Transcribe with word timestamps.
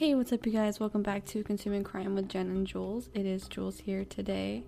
Hey, 0.00 0.14
what's 0.14 0.32
up, 0.32 0.46
you 0.46 0.52
guys? 0.52 0.80
Welcome 0.80 1.02
back 1.02 1.26
to 1.26 1.42
Consuming 1.44 1.84
Crime 1.84 2.14
with 2.14 2.26
Jen 2.26 2.48
and 2.48 2.66
Jules. 2.66 3.10
It 3.12 3.26
is 3.26 3.46
Jules 3.46 3.80
here 3.80 4.06
today. 4.06 4.64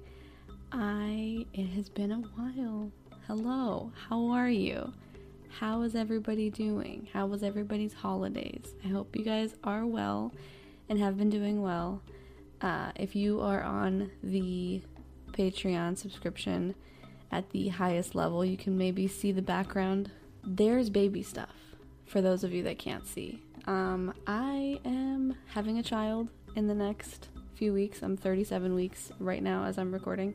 I. 0.70 1.46
It 1.54 1.68
has 1.68 1.88
been 1.88 2.12
a 2.12 2.18
while. 2.18 2.92
Hello, 3.26 3.92
how 4.10 4.26
are 4.26 4.50
you? 4.50 4.92
How 5.48 5.80
is 5.80 5.94
everybody 5.94 6.50
doing? 6.50 7.08
How 7.14 7.24
was 7.24 7.42
everybody's 7.42 7.94
holidays? 7.94 8.74
I 8.84 8.88
hope 8.88 9.16
you 9.16 9.24
guys 9.24 9.54
are 9.64 9.86
well 9.86 10.34
and 10.90 10.98
have 10.98 11.16
been 11.16 11.30
doing 11.30 11.62
well. 11.62 12.02
Uh, 12.60 12.92
if 12.96 13.16
you 13.16 13.40
are 13.40 13.62
on 13.62 14.10
the 14.22 14.82
Patreon 15.30 15.96
subscription 15.96 16.74
at 17.30 17.48
the 17.52 17.68
highest 17.68 18.14
level, 18.14 18.44
you 18.44 18.58
can 18.58 18.76
maybe 18.76 19.08
see 19.08 19.32
the 19.32 19.40
background. 19.40 20.10
There's 20.44 20.90
baby 20.90 21.22
stuff 21.22 21.54
for 22.04 22.20
those 22.20 22.44
of 22.44 22.52
you 22.52 22.62
that 22.64 22.78
can't 22.78 23.06
see. 23.06 23.40
Um, 23.66 24.12
I 24.26 24.80
am 24.84 25.36
having 25.46 25.78
a 25.78 25.82
child 25.82 26.28
in 26.56 26.66
the 26.66 26.74
next 26.74 27.28
few 27.54 27.72
weeks. 27.72 28.02
I'm 28.02 28.16
37 28.16 28.74
weeks 28.74 29.12
right 29.20 29.42
now 29.42 29.64
as 29.64 29.78
I'm 29.78 29.92
recording. 29.92 30.34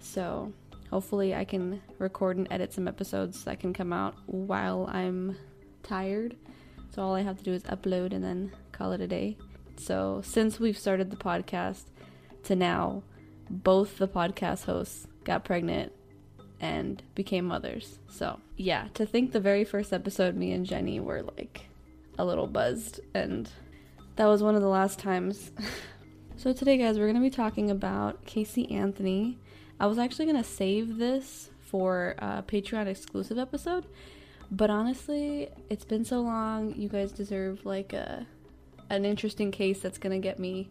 So 0.00 0.52
hopefully 0.90 1.34
I 1.34 1.44
can 1.44 1.82
record 1.98 2.36
and 2.36 2.46
edit 2.50 2.72
some 2.72 2.86
episodes 2.86 3.44
that 3.44 3.60
can 3.60 3.72
come 3.72 3.92
out 3.92 4.14
while 4.26 4.88
I'm 4.92 5.36
tired. 5.82 6.36
So 6.94 7.02
all 7.02 7.14
I 7.14 7.22
have 7.22 7.38
to 7.38 7.44
do 7.44 7.52
is 7.52 7.62
upload 7.64 8.12
and 8.12 8.22
then 8.22 8.52
call 8.70 8.92
it 8.92 9.00
a 9.00 9.06
day. 9.06 9.36
So 9.76 10.20
since 10.24 10.60
we've 10.60 10.78
started 10.78 11.10
the 11.10 11.16
podcast 11.16 11.84
to 12.44 12.54
now, 12.54 13.02
both 13.50 13.98
the 13.98 14.08
podcast 14.08 14.64
hosts 14.64 15.06
got 15.24 15.44
pregnant 15.44 15.92
and 16.60 17.02
became 17.14 17.44
mothers. 17.44 17.98
So, 18.08 18.38
yeah, 18.56 18.86
to 18.94 19.04
think 19.04 19.32
the 19.32 19.40
very 19.40 19.64
first 19.64 19.92
episode, 19.92 20.36
me 20.36 20.52
and 20.52 20.64
Jenny 20.64 21.00
were 21.00 21.22
like 21.22 21.66
a 22.22 22.24
little 22.24 22.46
buzzed, 22.46 23.00
and 23.14 23.50
that 24.16 24.26
was 24.26 24.42
one 24.42 24.54
of 24.54 24.62
the 24.62 24.68
last 24.68 24.98
times. 24.98 25.50
so, 26.36 26.52
today, 26.52 26.78
guys, 26.78 26.96
we're 26.96 27.06
going 27.06 27.16
to 27.16 27.20
be 27.20 27.30
talking 27.30 27.70
about 27.70 28.24
Casey 28.24 28.70
Anthony. 28.70 29.38
I 29.80 29.86
was 29.86 29.98
actually 29.98 30.26
going 30.26 30.42
to 30.42 30.48
save 30.48 30.98
this 30.98 31.50
for 31.60 32.14
a 32.18 32.44
Patreon 32.46 32.86
exclusive 32.86 33.38
episode, 33.38 33.86
but 34.52 34.70
honestly, 34.70 35.48
it's 35.68 35.84
been 35.84 36.04
so 36.04 36.20
long. 36.20 36.74
You 36.76 36.88
guys 36.88 37.10
deserve 37.10 37.66
like 37.66 37.92
a 37.92 38.26
an 38.88 39.04
interesting 39.04 39.50
case 39.50 39.80
that's 39.80 39.98
going 39.98 40.12
to 40.12 40.18
get 40.22 40.38
me 40.38 40.68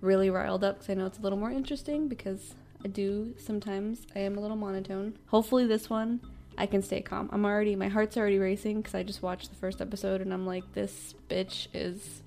really 0.00 0.28
riled 0.28 0.64
up 0.64 0.78
because 0.78 0.90
I 0.90 0.94
know 0.94 1.06
it's 1.06 1.18
a 1.18 1.22
little 1.22 1.38
more 1.38 1.50
interesting 1.50 2.08
because 2.08 2.54
I 2.84 2.88
do 2.88 3.34
sometimes. 3.38 4.06
I 4.14 4.20
am 4.20 4.36
a 4.36 4.40
little 4.40 4.56
monotone. 4.56 5.16
Hopefully, 5.28 5.66
this 5.66 5.88
one 5.88 6.20
I 6.60 6.66
can 6.66 6.82
stay 6.82 7.00
calm. 7.00 7.30
I'm 7.32 7.46
already, 7.46 7.74
my 7.74 7.88
heart's 7.88 8.18
already 8.18 8.38
racing 8.38 8.82
because 8.82 8.94
I 8.94 9.02
just 9.02 9.22
watched 9.22 9.48
the 9.48 9.56
first 9.56 9.80
episode 9.80 10.20
and 10.20 10.30
I'm 10.30 10.44
like, 10.44 10.74
this 10.74 11.14
bitch 11.26 11.68
is 11.72 12.20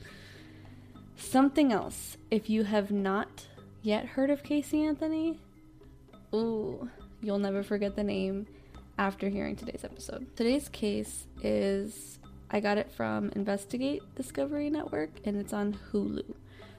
something 1.15 1.71
else. 1.71 2.17
If 2.31 2.49
you 2.49 2.63
have 2.63 2.89
not 2.89 3.45
yet 3.83 4.07
heard 4.07 4.31
of 4.31 4.41
Casey 4.41 4.83
Anthony, 4.83 5.37
ooh, 6.33 6.89
you'll 7.21 7.37
never 7.37 7.61
forget 7.61 7.95
the 7.95 8.03
name 8.03 8.47
after 8.97 9.29
hearing 9.29 9.55
today's 9.55 9.83
episode. 9.83 10.25
Today's 10.35 10.67
case 10.67 11.27
is 11.43 12.17
I 12.49 12.59
got 12.59 12.79
it 12.79 12.91
from 12.91 13.29
Investigate 13.35 14.01
Discovery 14.15 14.71
Network 14.71 15.11
and 15.25 15.37
it's 15.37 15.53
on 15.53 15.77
Hulu. 15.91 16.33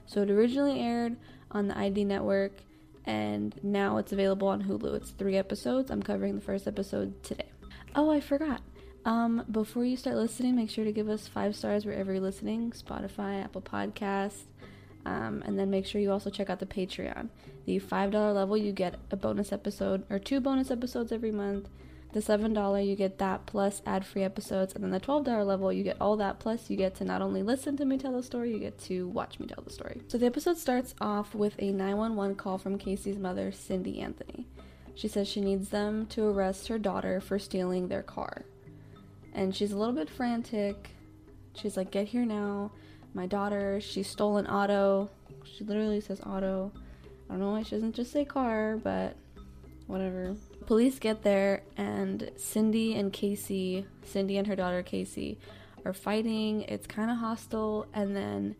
So 0.07 0.23
it 0.23 0.29
originally 0.29 0.81
aired 0.81 1.15
on 1.51 1.69
the 1.69 1.77
ID 1.77 2.03
network 2.03 2.51
and 3.05 3.57
now 3.63 3.97
it's 3.97 4.11
available 4.11 4.47
on 4.47 4.63
Hulu. 4.63 4.95
It's 4.95 5.11
three 5.11 5.37
episodes. 5.37 5.91
I'm 5.91 6.03
covering 6.03 6.35
the 6.35 6.41
first 6.41 6.67
episode 6.67 7.23
today. 7.23 7.49
Oh, 7.95 8.09
I 8.09 8.19
forgot. 8.19 8.61
Um, 9.05 9.45
before 9.51 9.85
you 9.85 9.95
start 9.95 10.15
listening, 10.15 10.55
make 10.55 10.69
sure 10.71 10.83
to 10.83 10.91
give 10.91 11.09
us 11.09 11.27
five 11.27 11.55
stars 11.55 11.85
wherever 11.85 12.11
you're 12.11 12.21
listening 12.21 12.71
Spotify, 12.71 13.43
Apple 13.43 13.61
Podcasts. 13.61 14.45
Um, 15.05 15.43
and 15.45 15.57
then 15.59 15.69
make 15.69 15.85
sure 15.85 16.01
you 16.01 16.11
also 16.11 16.31
check 16.31 16.49
out 16.49 16.59
the 16.59 16.65
Patreon. 16.65 17.29
The 17.65 17.79
$5 17.79 18.33
level, 18.33 18.57
you 18.57 18.71
get 18.71 18.95
a 19.11 19.15
bonus 19.15 19.51
episode 19.51 20.03
or 20.09 20.17
two 20.17 20.39
bonus 20.39 20.71
episodes 20.71 21.11
every 21.11 21.31
month. 21.31 21.69
The 22.15 22.21
$7 22.21 22.87
you 22.87 22.95
get 22.95 23.17
that 23.17 23.45
plus 23.45 23.81
ad-free 23.85 24.23
episodes 24.23 24.73
and 24.73 24.81
then 24.81 24.91
the 24.91 25.01
$12 25.01 25.45
level 25.45 25.73
you 25.73 25.83
get 25.83 25.97
all 25.99 26.15
that 26.15 26.39
plus 26.39 26.69
you 26.69 26.77
get 26.77 26.95
to 26.95 27.03
not 27.03 27.21
only 27.21 27.43
listen 27.43 27.75
to 27.75 27.83
me 27.83 27.97
tell 27.97 28.13
the 28.13 28.23
story, 28.23 28.53
you 28.53 28.59
get 28.59 28.79
to 28.83 29.09
watch 29.09 29.37
me 29.37 29.47
tell 29.47 29.61
the 29.61 29.69
story. 29.69 29.99
So 30.07 30.17
the 30.17 30.25
episode 30.25 30.55
starts 30.55 30.95
off 31.01 31.35
with 31.35 31.55
a 31.59 31.73
911 31.73 32.37
call 32.37 32.57
from 32.57 32.77
Casey's 32.77 33.17
mother, 33.17 33.51
Cindy 33.51 33.99
Anthony. 33.99 34.47
She 34.93 35.09
says 35.09 35.27
she 35.27 35.41
needs 35.41 35.67
them 35.67 36.05
to 36.05 36.25
arrest 36.25 36.69
her 36.69 36.79
daughter 36.79 37.19
for 37.19 37.37
stealing 37.37 37.89
their 37.89 38.01
car. 38.01 38.45
And 39.33 39.53
she's 39.53 39.73
a 39.73 39.77
little 39.77 39.93
bit 39.93 40.09
frantic. 40.09 40.91
She's 41.53 41.75
like, 41.75 41.91
"Get 41.91 42.07
here 42.07 42.25
now. 42.25 42.71
My 43.13 43.27
daughter, 43.27 43.81
she 43.81 44.03
stole 44.03 44.37
an 44.37 44.47
auto." 44.47 45.09
She 45.43 45.65
literally 45.65 45.99
says 45.99 46.21
auto. 46.21 46.71
I 47.29 47.33
don't 47.33 47.41
know 47.41 47.51
why 47.51 47.63
she 47.63 47.71
doesn't 47.71 47.95
just 47.95 48.13
say 48.13 48.23
car, 48.23 48.79
but 48.81 49.17
whatever. 49.87 50.37
Police 50.65 50.97
get 50.97 51.21
there, 51.21 51.61
and 51.77 52.31
Cindy 52.37 52.95
and 52.95 53.13
Casey, 53.13 53.85
Cindy 54.03 54.37
and 54.37 54.47
her 54.47 54.55
daughter 54.55 54.81
Casey, 54.81 55.37
are 55.85 55.93
fighting. 55.93 56.61
It's 56.63 56.87
kind 56.87 57.11
of 57.11 57.17
hostile, 57.17 57.85
and 57.93 58.15
then 58.15 58.55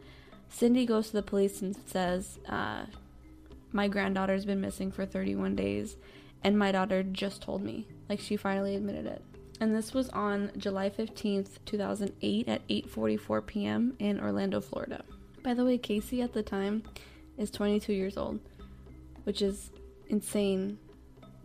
Cindy 0.48 0.86
goes 0.86 1.08
to 1.08 1.14
the 1.14 1.24
police 1.24 1.62
and 1.62 1.76
says, 1.88 2.38
uh, 2.48 2.86
My 3.72 3.88
granddaughter's 3.88 4.46
been 4.46 4.62
missing 4.62 4.92
for 4.92 5.06
31 5.06 5.56
days, 5.56 5.98
and 6.44 6.60
my 6.60 6.72
daughter 6.72 7.02
just 7.02 7.42
told 7.42 7.64
me. 7.64 7.88
Like, 8.08 8.20
she 8.20 8.38
finally 8.38 8.76
admitted 8.76 9.08
it. 9.08 9.24
And 9.60 9.74
this 9.74 9.94
was 9.94 10.10
on 10.10 10.52
July 10.58 10.92
15th, 10.92 11.58
2008 11.66 12.48
at 12.48 12.68
8:44 12.68 13.46
p.m. 13.46 13.96
in 13.98 14.20
Orlando, 14.20 14.62
Florida. 14.62 15.04
By 15.42 15.54
the 15.54 15.66
way, 15.66 15.78
Casey 15.78 16.22
at 16.22 16.34
the 16.34 16.44
time 16.44 16.84
is 17.38 17.50
22 17.52 17.94
years 17.94 18.18
old, 18.18 18.40
which 19.24 19.42
is 19.42 19.72
insane 20.08 20.78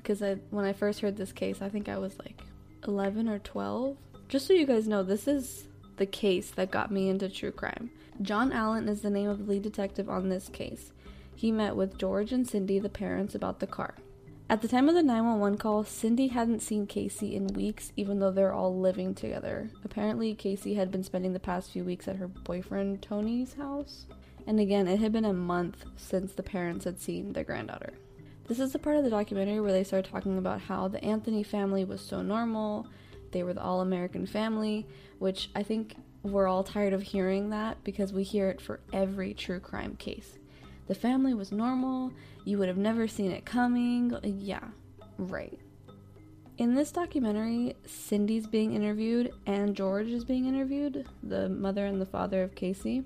because 0.03 0.23
I, 0.23 0.35
when 0.51 0.65
I 0.65 0.73
first 0.73 1.01
heard 1.01 1.17
this 1.17 1.33
case, 1.33 1.61
I 1.61 1.69
think 1.69 1.89
I 1.89 1.99
was 1.99 2.19
like 2.19 2.41
11 2.87 3.29
or 3.29 3.39
12. 3.39 3.97
Just 4.29 4.47
so 4.47 4.53
you 4.53 4.67
guys 4.67 4.89
know, 4.89 5.03
this 5.03 5.29
is 5.29 5.67
the 5.97 6.07
case 6.07 6.51
that 6.53 6.71
got 6.71 6.91
me 6.91 7.09
into 7.09 7.29
true 7.29 7.53
crime. 7.53 7.91
John 8.23 8.53
Allen 8.53 8.89
is 8.89 9.03
the 9.03 9.11
name 9.11 9.29
of 9.29 9.39
the 9.39 9.53
lead 9.53 9.63
detective 9.63 10.09
on 10.09 10.29
this 10.29 10.49
case. 10.49 10.93
He 11.35 11.53
met 11.53 11.77
with 11.77 11.99
George 11.99 12.33
and 12.33 12.49
Cindy, 12.49 12.79
the 12.79 12.89
parents, 12.89 13.35
about 13.35 13.61
the 13.61 13.67
car. 13.67 13.95
At 14.49 14.63
the 14.63 14.69
time 14.69 14.89
of 14.89 14.95
the 14.95 15.03
911 15.03 15.59
call, 15.59 15.85
Cindy 15.85 16.29
hadn't 16.29 16.61
seen 16.61 16.87
Casey 16.87 17.37
in 17.37 17.47
weeks, 17.49 17.93
even 17.97 18.19
though 18.19 18.33
they're 18.33 18.53
all 18.53 18.77
living 18.77 19.15
together. 19.15 19.71
Apparently, 19.85 20.35
Casey 20.35 20.75
had 20.75 20.91
been 20.91 21.05
spending 21.05 21.33
the 21.33 21.39
past 21.39 21.71
few 21.71 21.85
weeks 21.85 22.09
at 22.09 22.17
her 22.17 22.27
boyfriend 22.29 23.01
Tony's 23.01 23.55
house. 23.55 24.07
And 24.47 24.59
again, 24.59 24.89
it 24.89 24.99
had 24.99 25.13
been 25.13 25.25
a 25.25 25.33
month 25.33 25.85
since 25.97 26.33
the 26.33 26.43
parents 26.43 26.85
had 26.85 26.99
seen 26.99 27.33
their 27.33 27.45
granddaughter. 27.45 27.93
This 28.51 28.59
is 28.59 28.73
the 28.73 28.81
part 28.81 28.97
of 28.97 29.05
the 29.05 29.11
documentary 29.11 29.61
where 29.61 29.71
they 29.71 29.85
start 29.85 30.07
talking 30.07 30.37
about 30.37 30.63
how 30.63 30.89
the 30.89 31.03
Anthony 31.05 31.45
family 31.45 31.85
was 31.85 32.01
so 32.01 32.21
normal. 32.21 32.85
They 33.31 33.45
were 33.45 33.55
the 33.55 33.63
all 33.63 33.81
American 33.81 34.27
family, 34.27 34.89
which 35.21 35.51
I 35.55 35.63
think 35.63 35.95
we're 36.25 36.49
all 36.49 36.65
tired 36.65 36.93
of 36.93 37.01
hearing 37.01 37.51
that 37.51 37.85
because 37.85 38.13
we 38.13 38.25
hear 38.25 38.51
it 38.51 38.61
for 38.61 38.81
every 38.93 39.35
true 39.35 39.61
crime 39.61 39.95
case. 39.95 40.37
The 40.89 40.97
family 40.97 41.33
was 41.33 41.53
normal, 41.53 42.13
you 42.45 42.59
would 42.59 42.67
have 42.67 42.77
never 42.77 43.07
seen 43.07 43.31
it 43.31 43.45
coming. 43.45 44.19
Yeah, 44.25 44.65
right. 45.17 45.57
In 46.59 46.75
this 46.75 46.91
documentary, 46.91 47.77
Cindy's 47.87 48.49
being 48.49 48.75
interviewed 48.75 49.31
and 49.47 49.77
George 49.77 50.09
is 50.09 50.25
being 50.25 50.47
interviewed, 50.47 51.07
the 51.23 51.49
mother 51.49 51.87
and 51.87 52.01
the 52.01 52.05
father 52.05 52.43
of 52.43 52.57
Casey. 52.57 53.05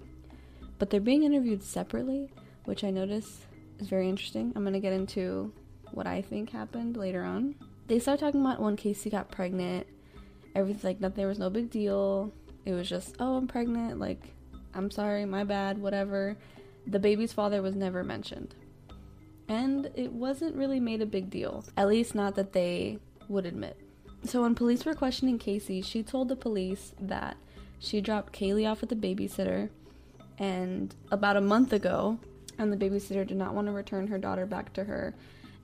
But 0.79 0.89
they're 0.89 1.01
being 1.03 1.23
interviewed 1.23 1.63
separately, 1.63 2.31
which 2.65 2.83
I 2.83 2.89
notice 2.91 3.45
is 3.79 3.89
very 3.89 4.09
interesting. 4.09 4.53
I'm 4.55 4.65
gonna 4.65 4.81
get 4.81 4.93
into 4.93 5.53
what 5.93 6.07
I 6.07 6.23
think 6.23 6.51
happened 6.51 6.97
later 6.97 7.23
on. 7.23 7.55
They 7.87 7.99
start 7.99 8.21
talking 8.21 8.41
about 8.41 8.61
when 8.61 8.77
Casey 8.77 9.11
got 9.11 9.31
pregnant. 9.31 9.87
Everything 10.55 10.91
like 10.91 11.01
that 11.01 11.15
there 11.15 11.29
was 11.29 11.39
no 11.39 11.51
big 11.51 11.71
deal. 11.71 12.33
It 12.65 12.73
was 12.73 12.89
just, 12.89 13.17
oh, 13.21 13.37
I'm 13.37 13.47
pregnant. 13.47 13.99
Like, 13.99 14.35
I'm 14.75 14.91
sorry, 14.91 15.25
my 15.25 15.45
bad, 15.45 15.79
whatever. 15.79 16.37
The 16.87 16.99
baby's 16.99 17.33
father 17.33 17.61
was 17.61 17.75
never 17.75 18.03
mentioned. 18.03 18.55
And 19.49 19.91
it 19.95 20.13
wasn't 20.13 20.57
really 20.57 20.81
made 20.81 21.03
a 21.03 21.07
big 21.07 21.29
deal. 21.29 21.65
At 21.77 21.89
least 21.89 22.15
not 22.15 22.35
that 22.37 22.53
they 22.53 22.99
would 23.29 23.45
admit. 23.45 23.79
So 24.25 24.43
when 24.43 24.55
police 24.55 24.85
were 24.85 24.95
questioning 24.95 25.39
Casey, 25.39 25.83
she 25.83 26.03
told 26.03 26.29
the 26.29 26.37
police 26.37 26.95
that 27.01 27.37
she 27.79 28.01
dropped 28.01 28.33
Caylee 28.33 28.71
off 28.71 28.83
at 28.83 28.89
the 28.89 28.97
babysitter 28.97 29.69
and 30.39 30.95
about 31.11 31.37
a 31.37 31.41
month 31.41 31.73
ago 31.73 32.19
and 32.59 32.73
the 32.73 32.77
babysitter 32.77 33.27
did 33.27 33.37
not 33.37 33.55
want 33.55 33.67
to 33.67 33.73
return 33.73 34.07
her 34.09 34.19
daughter 34.19 34.47
back 34.47 34.73
to 34.75 34.85
her. 34.85 35.15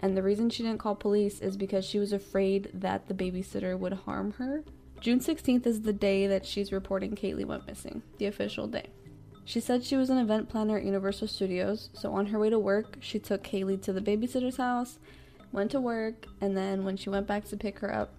And 0.00 0.16
the 0.16 0.22
reason 0.22 0.48
she 0.48 0.62
didn't 0.62 0.78
call 0.78 0.94
police 0.94 1.40
is 1.40 1.56
because 1.56 1.84
she 1.84 1.98
was 1.98 2.12
afraid 2.12 2.70
that 2.72 3.08
the 3.08 3.14
babysitter 3.14 3.78
would 3.78 3.92
harm 3.92 4.32
her. 4.32 4.64
June 5.00 5.20
16th 5.20 5.66
is 5.66 5.82
the 5.82 5.92
day 5.92 6.26
that 6.26 6.46
she's 6.46 6.72
reporting 6.72 7.14
Caylee 7.14 7.44
went 7.44 7.66
missing, 7.66 8.02
the 8.19 8.26
official 8.26 8.66
day. 8.66 8.87
She 9.44 9.60
said 9.60 9.84
she 9.84 9.96
was 9.96 10.10
an 10.10 10.19
event 10.19 10.48
planner 10.48 10.76
at 10.76 10.84
Universal 10.84 11.28
Studios, 11.28 11.90
so 11.92 12.12
on 12.12 12.26
her 12.26 12.38
way 12.38 12.50
to 12.50 12.58
work, 12.58 12.96
she 13.00 13.19
took 13.19 13.43
Caylee 13.43 13.82
to 13.82 13.93
the 13.93 14.00
babysitter's 14.00 14.58
house, 14.58 14.98
went 15.52 15.70
to 15.72 15.81
work, 15.81 16.26
and 16.40 16.56
then 16.56 16.84
when 16.84 16.96
she 16.96 17.10
went 17.10 17.26
back 17.26 17.44
to 17.46 17.56
pick 17.56 17.78
her 17.81 17.93
up, 17.93 18.12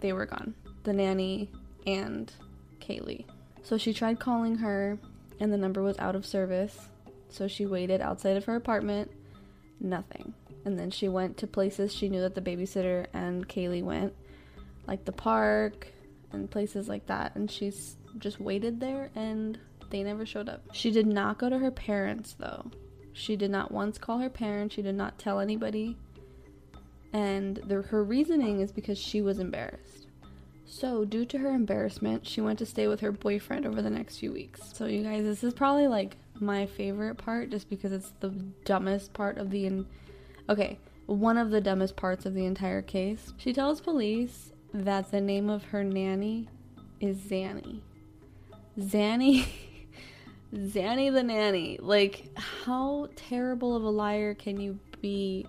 they 0.00 0.12
were 0.12 0.26
gone. 0.26 0.54
The 0.84 0.92
nanny 0.92 1.50
and 1.86 2.32
Caylee. 2.80 3.26
So 3.62 3.76
she 3.76 3.92
tried 3.92 4.18
calling 4.18 4.56
her 4.56 4.98
and 5.38 5.52
the 5.52 5.58
number 5.58 5.82
was 5.82 5.98
out 5.98 6.14
of 6.14 6.26
service. 6.26 6.88
So 7.30 7.48
she 7.48 7.66
waited 7.66 8.00
outside 8.00 8.36
of 8.36 8.44
her 8.44 8.56
apartment. 8.56 9.10
Nothing. 9.80 10.34
And 10.64 10.78
then 10.78 10.90
she 10.90 11.08
went 11.08 11.38
to 11.38 11.46
places 11.46 11.94
she 11.94 12.08
knew 12.08 12.20
that 12.20 12.34
the 12.34 12.42
babysitter 12.42 13.06
and 13.12 13.48
Caylee 13.48 13.82
went, 13.82 14.14
like 14.86 15.04
the 15.04 15.12
park 15.12 15.88
and 16.32 16.50
places 16.50 16.88
like 16.88 17.06
that. 17.06 17.34
And 17.34 17.50
she's 17.50 17.96
just 18.18 18.40
waited 18.40 18.80
there 18.80 19.10
and 19.14 19.58
they 19.90 20.02
never 20.02 20.26
showed 20.26 20.48
up. 20.48 20.62
She 20.72 20.90
did 20.90 21.06
not 21.06 21.38
go 21.38 21.48
to 21.48 21.58
her 21.58 21.70
parents 21.70 22.34
though. 22.38 22.70
She 23.12 23.36
did 23.36 23.50
not 23.50 23.72
once 23.72 23.98
call 23.98 24.18
her 24.18 24.30
parents. 24.30 24.74
She 24.74 24.82
did 24.82 24.94
not 24.94 25.18
tell 25.18 25.40
anybody. 25.40 25.96
And 27.12 27.56
the, 27.56 27.82
her 27.82 28.04
reasoning 28.04 28.60
is 28.60 28.70
because 28.70 28.98
she 28.98 29.20
was 29.20 29.38
embarrassed. 29.38 30.06
So, 30.64 31.04
due 31.04 31.24
to 31.26 31.38
her 31.38 31.50
embarrassment, 31.50 32.24
she 32.24 32.40
went 32.40 32.60
to 32.60 32.66
stay 32.66 32.86
with 32.86 33.00
her 33.00 33.10
boyfriend 33.10 33.66
over 33.66 33.82
the 33.82 33.90
next 33.90 34.18
few 34.18 34.32
weeks. 34.32 34.60
So, 34.72 34.86
you 34.86 35.02
guys, 35.02 35.24
this 35.24 35.42
is 35.42 35.52
probably 35.52 35.88
like 35.88 36.16
my 36.40 36.66
favorite 36.66 37.16
part 37.16 37.50
just 37.50 37.68
because 37.68 37.92
it's 37.92 38.12
the 38.20 38.30
dumbest 38.64 39.12
part 39.12 39.38
of 39.38 39.50
the. 39.50 39.66
In- 39.66 39.86
okay, 40.48 40.78
one 41.06 41.36
of 41.38 41.50
the 41.50 41.60
dumbest 41.60 41.96
parts 41.96 42.26
of 42.26 42.34
the 42.34 42.46
entire 42.46 42.82
case. 42.82 43.32
She 43.36 43.52
tells 43.52 43.80
police 43.80 44.52
that 44.72 45.10
the 45.10 45.20
name 45.20 45.50
of 45.50 45.64
her 45.64 45.82
nanny 45.82 46.48
is 47.00 47.18
Zanny. 47.18 47.80
Zanny. 48.78 49.46
Zanny 50.54 51.12
the 51.12 51.22
nanny. 51.22 51.78
Like, 51.80 52.26
how 52.36 53.08
terrible 53.16 53.74
of 53.76 53.82
a 53.82 53.90
liar 53.90 54.34
can 54.34 54.60
you 54.60 54.78
be? 55.00 55.46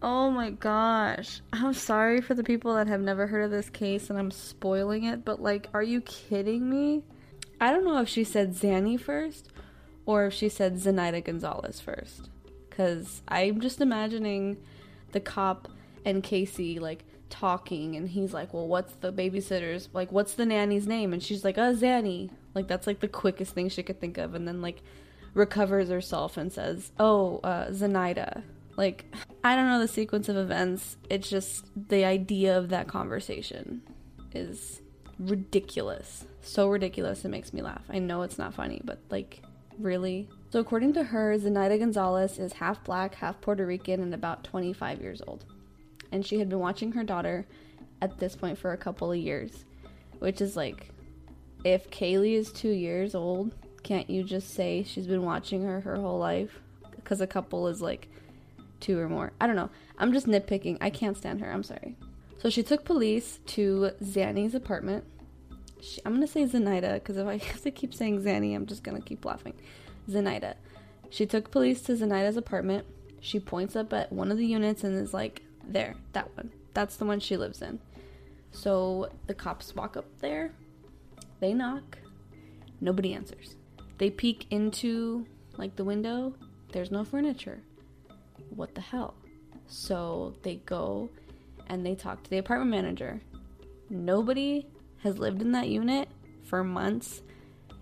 Oh 0.00 0.30
my 0.30 0.50
gosh. 0.50 1.42
I'm 1.52 1.74
sorry 1.74 2.20
for 2.20 2.34
the 2.34 2.42
people 2.42 2.74
that 2.74 2.88
have 2.88 3.00
never 3.00 3.26
heard 3.26 3.44
of 3.44 3.50
this 3.50 3.70
case 3.70 4.10
and 4.10 4.18
I'm 4.18 4.30
spoiling 4.30 5.04
it, 5.04 5.24
but 5.24 5.40
like, 5.40 5.68
are 5.74 5.82
you 5.82 6.00
kidding 6.00 6.68
me? 6.68 7.02
I 7.62 7.70
don't 7.70 7.84
know 7.84 8.00
if 8.00 8.08
she 8.08 8.24
said 8.24 8.56
Zanny 8.56 8.98
first 8.98 9.48
or 10.04 10.26
if 10.26 10.34
she 10.34 10.48
said 10.48 10.78
Zenaida 10.78 11.24
Gonzalez 11.24 11.78
first. 11.78 12.28
Because 12.68 13.22
I'm 13.28 13.60
just 13.60 13.80
imagining 13.80 14.56
the 15.12 15.20
cop 15.20 15.68
and 16.04 16.24
Casey 16.24 16.80
like 16.80 17.04
talking 17.30 17.94
and 17.94 18.08
he's 18.08 18.34
like, 18.34 18.52
Well, 18.52 18.66
what's 18.66 18.94
the 18.94 19.12
babysitter's 19.12 19.88
like, 19.92 20.10
what's 20.10 20.34
the 20.34 20.44
nanny's 20.44 20.88
name? 20.88 21.12
And 21.12 21.22
she's 21.22 21.44
like, 21.44 21.56
Uh, 21.56 21.72
Zanny. 21.72 22.30
Like, 22.52 22.66
that's 22.66 22.88
like 22.88 22.98
the 22.98 23.06
quickest 23.06 23.54
thing 23.54 23.68
she 23.68 23.84
could 23.84 24.00
think 24.00 24.18
of. 24.18 24.34
And 24.34 24.48
then 24.48 24.60
like 24.60 24.82
recovers 25.32 25.88
herself 25.88 26.36
and 26.36 26.52
says, 26.52 26.90
Oh, 26.98 27.38
uh, 27.44 27.68
Zenaida. 27.68 28.42
Like, 28.76 29.04
I 29.44 29.54
don't 29.54 29.68
know 29.68 29.78
the 29.78 29.86
sequence 29.86 30.28
of 30.28 30.36
events. 30.36 30.96
It's 31.08 31.30
just 31.30 31.66
the 31.76 32.04
idea 32.04 32.58
of 32.58 32.70
that 32.70 32.88
conversation 32.88 33.82
is 34.34 34.81
ridiculous. 35.28 36.24
So 36.40 36.68
ridiculous, 36.68 37.24
it 37.24 37.28
makes 37.28 37.52
me 37.52 37.62
laugh. 37.62 37.84
I 37.88 37.98
know 37.98 38.22
it's 38.22 38.38
not 38.38 38.54
funny, 38.54 38.80
but 38.84 38.98
like, 39.10 39.42
really? 39.78 40.28
So, 40.50 40.60
according 40.60 40.92
to 40.94 41.04
her, 41.04 41.36
Zenaida 41.38 41.78
Gonzalez 41.78 42.38
is 42.38 42.52
half 42.54 42.84
black, 42.84 43.14
half 43.14 43.40
Puerto 43.40 43.64
Rican, 43.64 44.02
and 44.02 44.12
about 44.12 44.44
25 44.44 45.00
years 45.00 45.22
old. 45.26 45.44
And 46.10 46.26
she 46.26 46.38
had 46.38 46.48
been 46.50 46.58
watching 46.58 46.92
her 46.92 47.04
daughter 47.04 47.46
at 48.02 48.18
this 48.18 48.36
point 48.36 48.58
for 48.58 48.72
a 48.72 48.76
couple 48.76 49.10
of 49.10 49.18
years, 49.18 49.64
which 50.18 50.40
is 50.40 50.56
like, 50.56 50.90
if 51.64 51.90
Caylee 51.90 52.34
is 52.34 52.52
two 52.52 52.70
years 52.70 53.14
old, 53.14 53.54
can't 53.82 54.10
you 54.10 54.24
just 54.24 54.50
say 54.50 54.82
she's 54.82 55.06
been 55.06 55.22
watching 55.22 55.62
her 55.64 55.80
her 55.80 55.96
whole 55.96 56.18
life? 56.18 56.60
Because 56.96 57.20
a 57.20 57.26
couple 57.26 57.68
is 57.68 57.80
like 57.80 58.08
two 58.80 58.98
or 58.98 59.08
more. 59.08 59.32
I 59.40 59.46
don't 59.46 59.56
know. 59.56 59.70
I'm 59.96 60.12
just 60.12 60.26
nitpicking. 60.26 60.78
I 60.80 60.90
can't 60.90 61.16
stand 61.16 61.40
her. 61.40 61.50
I'm 61.50 61.62
sorry. 61.62 61.96
So 62.40 62.50
she 62.50 62.62
took 62.62 62.84
police 62.84 63.38
to 63.46 63.92
Zanny's 64.02 64.54
apartment. 64.54 65.04
She, 65.82 66.00
I'm 66.06 66.14
gonna 66.14 66.26
say 66.26 66.44
Zenaida 66.44 66.94
because 66.94 67.18
if 67.18 67.26
I 67.26 67.36
have 67.48 67.60
to 67.62 67.70
keep 67.70 67.92
saying 67.92 68.22
Zanny, 68.22 68.54
I'm 68.54 68.66
just 68.66 68.82
gonna 68.82 69.00
keep 69.00 69.24
laughing. 69.24 69.54
Zenaida. 70.08 70.54
She 71.10 71.26
took 71.26 71.50
police 71.50 71.82
to 71.82 71.92
Zenaida's 71.92 72.38
apartment. 72.38 72.86
She 73.20 73.38
points 73.38 73.76
up 73.76 73.92
at 73.92 74.10
one 74.10 74.32
of 74.32 74.38
the 74.38 74.46
units 74.46 74.84
and 74.84 74.96
is 74.96 75.12
like, 75.12 75.42
"There, 75.66 75.94
that 76.12 76.34
one. 76.36 76.50
That's 76.72 76.96
the 76.96 77.04
one 77.04 77.20
she 77.20 77.36
lives 77.36 77.60
in." 77.60 77.80
So 78.50 79.10
the 79.26 79.34
cops 79.34 79.74
walk 79.74 79.96
up 79.96 80.06
there. 80.20 80.52
They 81.40 81.52
knock. 81.52 81.98
Nobody 82.80 83.12
answers. 83.12 83.56
They 83.98 84.10
peek 84.10 84.46
into 84.50 85.26
like 85.58 85.76
the 85.76 85.84
window. 85.84 86.34
There's 86.72 86.90
no 86.90 87.04
furniture 87.04 87.62
what 88.56 88.74
the 88.74 88.80
hell? 88.80 89.14
So 89.66 90.34
they 90.42 90.56
go 90.66 91.08
and 91.68 91.84
they 91.84 91.94
talk 91.94 92.22
to 92.24 92.30
the 92.30 92.38
apartment 92.38 92.70
manager. 92.70 93.20
Nobody 93.90 94.66
has 95.02 95.18
lived 95.18 95.42
in 95.42 95.52
that 95.52 95.68
unit 95.68 96.08
for 96.44 96.62
months, 96.64 97.22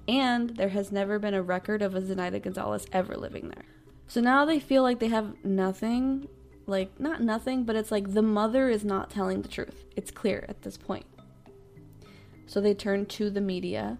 and 0.08 0.50
there 0.50 0.70
has 0.70 0.90
never 0.90 1.18
been 1.18 1.34
a 1.34 1.42
record 1.42 1.82
of 1.82 1.94
a 1.94 2.00
Zenaida 2.00 2.42
Gonzalez 2.42 2.86
ever 2.92 3.16
living 3.16 3.48
there. 3.48 3.64
So 4.06 4.20
now 4.20 4.44
they 4.44 4.58
feel 4.58 4.82
like 4.82 4.98
they 4.98 5.08
have 5.08 5.44
nothing, 5.44 6.28
like, 6.66 6.98
not 6.98 7.22
nothing, 7.22 7.64
but 7.64 7.76
it's 7.76 7.92
like 7.92 8.12
the 8.12 8.22
mother 8.22 8.68
is 8.68 8.84
not 8.84 9.10
telling 9.10 9.42
the 9.42 9.48
truth. 9.48 9.84
It's 9.96 10.10
clear 10.10 10.44
at 10.48 10.62
this 10.62 10.76
point. 10.76 11.06
So 12.46 12.60
they 12.60 12.74
turn 12.74 13.06
to 13.06 13.30
the 13.30 13.40
media, 13.40 13.98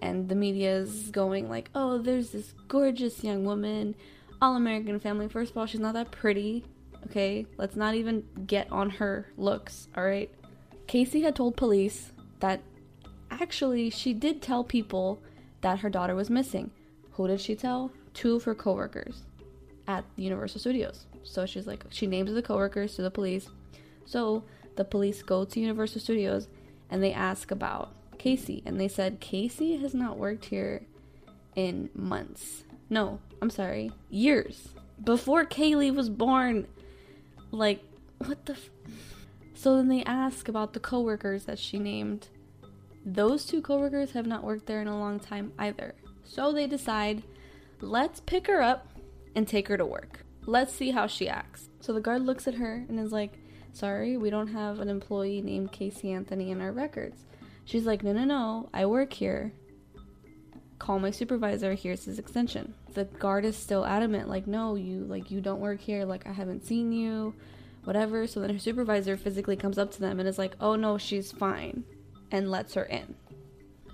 and 0.00 0.28
the 0.28 0.34
media 0.34 0.76
is 0.76 1.10
going, 1.10 1.50
like, 1.50 1.70
oh, 1.74 1.98
there's 1.98 2.30
this 2.30 2.54
gorgeous 2.68 3.22
young 3.22 3.44
woman 3.44 3.94
all 4.40 4.56
American 4.56 4.98
family. 5.00 5.28
First 5.28 5.50
of 5.50 5.58
all, 5.58 5.66
she's 5.66 5.80
not 5.80 5.94
that 5.94 6.10
pretty. 6.10 6.64
Okay, 7.06 7.46
let's 7.58 7.76
not 7.76 7.94
even 7.94 8.24
get 8.46 8.70
on 8.72 8.90
her 8.90 9.26
looks, 9.36 9.88
alright? 9.96 10.30
Casey 10.86 11.22
had 11.22 11.36
told 11.36 11.56
police 11.56 12.12
that 12.44 12.60
actually 13.30 13.88
she 13.88 14.12
did 14.12 14.42
tell 14.42 14.62
people 14.62 15.18
that 15.62 15.78
her 15.78 15.88
daughter 15.88 16.14
was 16.14 16.28
missing. 16.28 16.70
Who 17.12 17.26
did 17.26 17.40
she 17.40 17.54
tell? 17.54 17.90
Two 18.12 18.36
of 18.36 18.44
her 18.44 18.54
coworkers 18.54 19.22
at 19.88 20.04
Universal 20.16 20.60
Studios. 20.60 21.06
So 21.22 21.46
she's 21.46 21.66
like, 21.66 21.84
she 21.88 22.06
names 22.06 22.30
the 22.34 22.42
coworkers 22.42 22.96
to 22.96 23.02
the 23.02 23.10
police. 23.10 23.48
So 24.04 24.44
the 24.76 24.84
police 24.84 25.22
go 25.22 25.46
to 25.46 25.58
Universal 25.58 26.02
Studios 26.02 26.48
and 26.90 27.02
they 27.02 27.14
ask 27.14 27.50
about 27.50 27.94
Casey. 28.18 28.62
And 28.66 28.78
they 28.78 28.88
said, 28.88 29.20
Casey 29.20 29.78
has 29.78 29.94
not 29.94 30.18
worked 30.18 30.44
here 30.44 30.82
in 31.56 31.88
months. 31.94 32.64
No, 32.90 33.20
I'm 33.40 33.48
sorry, 33.48 33.90
years 34.10 34.68
before 35.02 35.46
Caylee 35.46 35.94
was 35.94 36.10
born. 36.10 36.66
Like, 37.50 37.82
what 38.18 38.44
the? 38.44 38.52
F- 38.52 38.70
so 39.54 39.76
then 39.76 39.88
they 39.88 40.04
ask 40.04 40.46
about 40.46 40.74
the 40.74 40.80
coworkers 40.80 41.44
that 41.44 41.58
she 41.58 41.78
named. 41.78 42.28
Those 43.04 43.44
two 43.44 43.60
coworkers 43.60 44.12
have 44.12 44.26
not 44.26 44.44
worked 44.44 44.66
there 44.66 44.80
in 44.80 44.88
a 44.88 44.98
long 44.98 45.20
time 45.20 45.52
either. 45.58 45.94
So 46.24 46.52
they 46.52 46.66
decide, 46.66 47.22
let's 47.80 48.20
pick 48.20 48.46
her 48.46 48.62
up 48.62 48.88
and 49.34 49.46
take 49.46 49.68
her 49.68 49.76
to 49.76 49.84
work. 49.84 50.24
Let's 50.46 50.74
see 50.74 50.90
how 50.90 51.06
she 51.06 51.28
acts. 51.28 51.68
So 51.80 51.92
the 51.92 52.00
guard 52.00 52.22
looks 52.22 52.46
at 52.46 52.54
her 52.54 52.84
and 52.88 52.98
is 52.98 53.12
like, 53.12 53.38
Sorry, 53.72 54.16
we 54.16 54.30
don't 54.30 54.52
have 54.52 54.78
an 54.78 54.88
employee 54.88 55.42
named 55.42 55.72
Casey 55.72 56.12
Anthony 56.12 56.52
in 56.52 56.60
our 56.60 56.70
records. 56.70 57.24
She's 57.64 57.86
like, 57.86 58.04
No, 58.04 58.12
no, 58.12 58.24
no, 58.24 58.68
I 58.72 58.86
work 58.86 59.12
here 59.12 59.52
call 60.78 60.98
my 60.98 61.10
supervisor 61.10 61.72
here's 61.72 62.04
his 62.04 62.18
extension 62.18 62.74
the 62.92 63.04
guard 63.04 63.44
is 63.44 63.56
still 63.56 63.86
adamant 63.86 64.28
like 64.28 64.46
no 64.46 64.74
you 64.74 65.04
like 65.04 65.30
you 65.30 65.40
don't 65.40 65.60
work 65.60 65.80
here 65.80 66.04
like 66.04 66.26
i 66.26 66.32
haven't 66.32 66.66
seen 66.66 66.92
you 66.92 67.34
whatever 67.84 68.26
so 68.26 68.38
then 68.38 68.50
her 68.50 68.58
supervisor 68.58 69.16
physically 69.16 69.56
comes 69.56 69.78
up 69.78 69.90
to 69.90 70.00
them 70.00 70.18
and 70.18 70.28
is 70.28 70.38
like 70.38 70.54
oh 70.60 70.76
no 70.76 70.98
she's 70.98 71.32
fine 71.32 71.84
and 72.34 72.50
lets 72.50 72.74
her 72.74 72.82
in. 72.82 73.14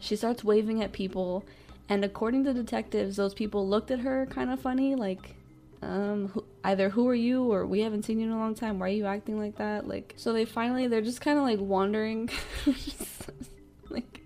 She 0.00 0.16
starts 0.16 0.42
waving 0.42 0.82
at 0.82 0.92
people 0.92 1.44
and 1.90 2.02
according 2.06 2.44
to 2.44 2.54
detectives 2.54 3.16
those 3.16 3.35
people 3.35 3.68
looked 3.68 3.90
at 3.90 4.00
her 4.00 4.25
kind 4.26 4.50
of 4.50 4.59
funny 4.61 4.94
like 4.94 5.37
um 5.82 6.28
who, 6.28 6.44
either 6.64 6.88
who 6.88 7.06
are 7.06 7.14
you 7.14 7.52
or 7.52 7.66
we 7.66 7.80
haven't 7.80 8.04
seen 8.04 8.18
you 8.18 8.26
in 8.26 8.32
a 8.32 8.38
long 8.38 8.54
time 8.54 8.78
why 8.78 8.87
are 8.87 8.94
you 8.94 9.04
acting 9.04 9.38
like 9.38 9.56
that? 9.56 9.87
Like 9.87 10.14
so 10.16 10.32
they 10.32 10.47
finally 10.47 10.87
they're 10.87 11.02
just 11.02 11.20
kind 11.20 11.38
of 11.38 11.44
like 11.44 11.61
wandering 11.61 12.30
like 13.90 14.23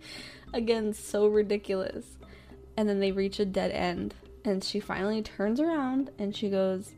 again 0.52 0.94
so 0.94 1.26
ridiculous. 1.26 2.06
And 2.76 2.88
then 2.88 3.00
they 3.00 3.11
reach 3.11 3.40
a 3.40 3.44
dead 3.44 3.73
end 3.73 4.14
and 4.44 4.62
she 4.62 4.78
finally 4.78 5.23
turns 5.23 5.59
around 5.59 6.12
and 6.21 6.37
she 6.37 6.50
goes 6.50 6.92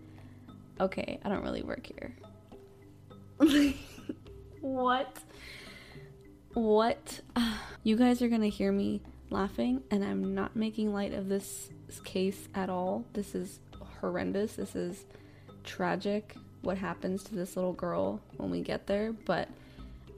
okay 0.79 1.19
i 1.25 1.31
don't 1.31 1.43
really 1.43 1.63
work 1.63 1.87
here. 1.87 2.15
What 4.61 5.19
what 6.57 7.21
you 7.83 7.97
guys 7.97 8.23
are 8.23 8.29
gonna 8.29 8.47
hear 8.47 8.73
me 8.73 9.01
laughing 9.31 9.83
and 9.91 10.05
i'm 10.05 10.35
not 10.35 10.57
making 10.57 10.93
light 10.93 11.13
of 11.13 11.29
this 11.29 11.71
case 12.05 12.49
at 12.55 12.71
all 12.71 13.05
this 13.13 13.35
is 13.35 13.61
horrendous 14.01 14.55
this 14.57 14.75
is 14.75 15.05
tragic 15.65 16.35
what 16.63 16.79
happens 16.79 17.23
to 17.23 17.35
this 17.35 17.57
little 17.57 17.73
girl 17.73 18.21
when 18.37 18.51
we 18.51 18.61
get 18.61 18.87
there 18.87 19.13
but 19.13 19.49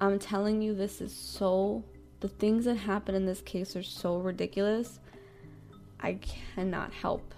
i'm 0.00 0.18
telling 0.18 0.62
you 0.62 0.74
this 0.74 1.00
is 1.00 1.14
so 1.14 1.82
the 2.20 2.28
things 2.28 2.64
that 2.64 2.76
happen 2.76 3.14
in 3.14 3.26
this 3.26 3.40
case 3.40 3.74
are 3.76 3.82
so 3.82 4.18
ridiculous 4.18 5.00
I 6.00 6.14
cannot 6.54 6.92
help. 6.92 7.34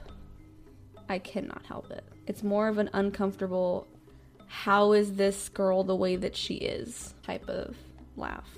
I 1.09 1.19
cannot 1.19 1.65
help 1.67 1.91
it. 1.91 2.05
It's 2.27 2.43
more 2.43 2.69
of 2.69 2.79
an 2.79 2.91
uncomfortable, 2.93 3.87
how 4.47 4.93
is 4.93 5.15
this 5.15 5.49
girl 5.49 5.83
the 5.83 5.97
way 5.97 6.17
that 6.17 6.37
she 6.37 6.55
is 6.55 7.15
type 7.23 7.49
of 7.49 7.77
laugh. 8.17 8.49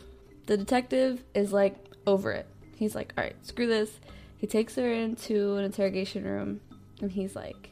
The 0.47 0.57
detective 0.57 1.23
is 1.35 1.53
like 1.53 1.77
over 2.07 2.33
it. 2.33 2.47
He's 2.77 2.95
like, 2.95 3.13
all 3.17 3.25
right, 3.25 3.37
screw 3.47 3.67
this. 3.67 4.01
He 4.39 4.47
takes 4.47 4.75
her 4.75 4.93
into 4.93 5.57
an 5.57 5.65
interrogation 5.65 6.25
room 6.25 6.61
and 7.01 7.13
he's 7.13 7.37
like, 7.37 7.71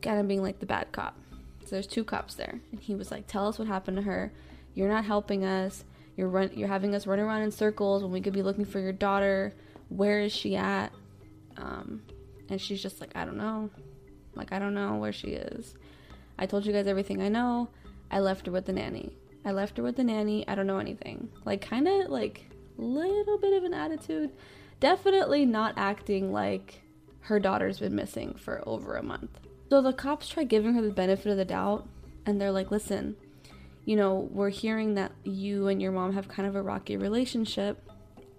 kind 0.00 0.18
of 0.18 0.26
being 0.28 0.42
like 0.42 0.58
the 0.58 0.66
bad 0.66 0.92
cop. 0.92 1.16
So 1.64 1.76
there's 1.76 1.86
two 1.86 2.04
cops 2.04 2.34
there. 2.34 2.60
And 2.72 2.80
he 2.80 2.94
was 2.94 3.10
like, 3.10 3.26
Tell 3.26 3.46
us 3.46 3.58
what 3.58 3.68
happened 3.68 3.96
to 3.98 4.02
her. 4.02 4.32
You're 4.74 4.88
not 4.88 5.04
helping 5.04 5.44
us. 5.44 5.84
You're 6.16 6.28
run 6.28 6.50
you're 6.54 6.68
having 6.68 6.94
us 6.94 7.06
run 7.06 7.20
around 7.20 7.42
in 7.42 7.50
circles 7.50 8.02
when 8.02 8.12
we 8.12 8.20
could 8.20 8.32
be 8.32 8.42
looking 8.42 8.64
for 8.64 8.80
your 8.80 8.92
daughter. 8.92 9.54
Where 9.88 10.20
is 10.20 10.32
she 10.32 10.56
at? 10.56 10.92
Um, 11.56 12.02
and 12.48 12.60
she's 12.60 12.82
just 12.82 13.00
like, 13.00 13.12
I 13.14 13.24
don't 13.24 13.36
know. 13.36 13.70
Like 14.34 14.52
I 14.52 14.58
don't 14.58 14.74
know 14.74 14.96
where 14.96 15.12
she 15.12 15.28
is. 15.28 15.74
I 16.38 16.46
told 16.46 16.66
you 16.66 16.72
guys 16.72 16.86
everything 16.86 17.22
I 17.22 17.28
know. 17.28 17.68
I 18.10 18.20
left 18.20 18.46
her 18.46 18.52
with 18.52 18.66
the 18.66 18.72
nanny. 18.72 19.12
I 19.44 19.52
left 19.52 19.76
her 19.76 19.82
with 19.82 19.96
the 19.96 20.04
nanny. 20.04 20.46
I 20.46 20.54
don't 20.54 20.66
know 20.66 20.78
anything. 20.78 21.28
Like 21.44 21.60
kind 21.60 21.88
of 21.88 22.10
like 22.10 22.50
little 22.76 23.38
bit 23.38 23.52
of 23.52 23.64
an 23.64 23.74
attitude. 23.74 24.30
Definitely 24.80 25.46
not 25.46 25.74
acting 25.76 26.32
like 26.32 26.82
her 27.20 27.38
daughter's 27.38 27.78
been 27.78 27.94
missing 27.94 28.34
for 28.34 28.62
over 28.66 28.96
a 28.96 29.02
month. 29.02 29.40
So 29.68 29.80
the 29.80 29.92
cops 29.92 30.28
try 30.28 30.44
giving 30.44 30.74
her 30.74 30.82
the 30.82 30.90
benefit 30.90 31.30
of 31.30 31.36
the 31.36 31.44
doubt 31.44 31.86
and 32.26 32.40
they're 32.40 32.52
like, 32.52 32.70
"Listen, 32.70 33.16
you 33.84 33.96
know, 33.96 34.28
we're 34.30 34.50
hearing 34.50 34.94
that 34.94 35.12
you 35.24 35.68
and 35.68 35.80
your 35.80 35.92
mom 35.92 36.12
have 36.14 36.28
kind 36.28 36.48
of 36.48 36.56
a 36.56 36.62
rocky 36.62 36.96
relationship. 36.96 37.88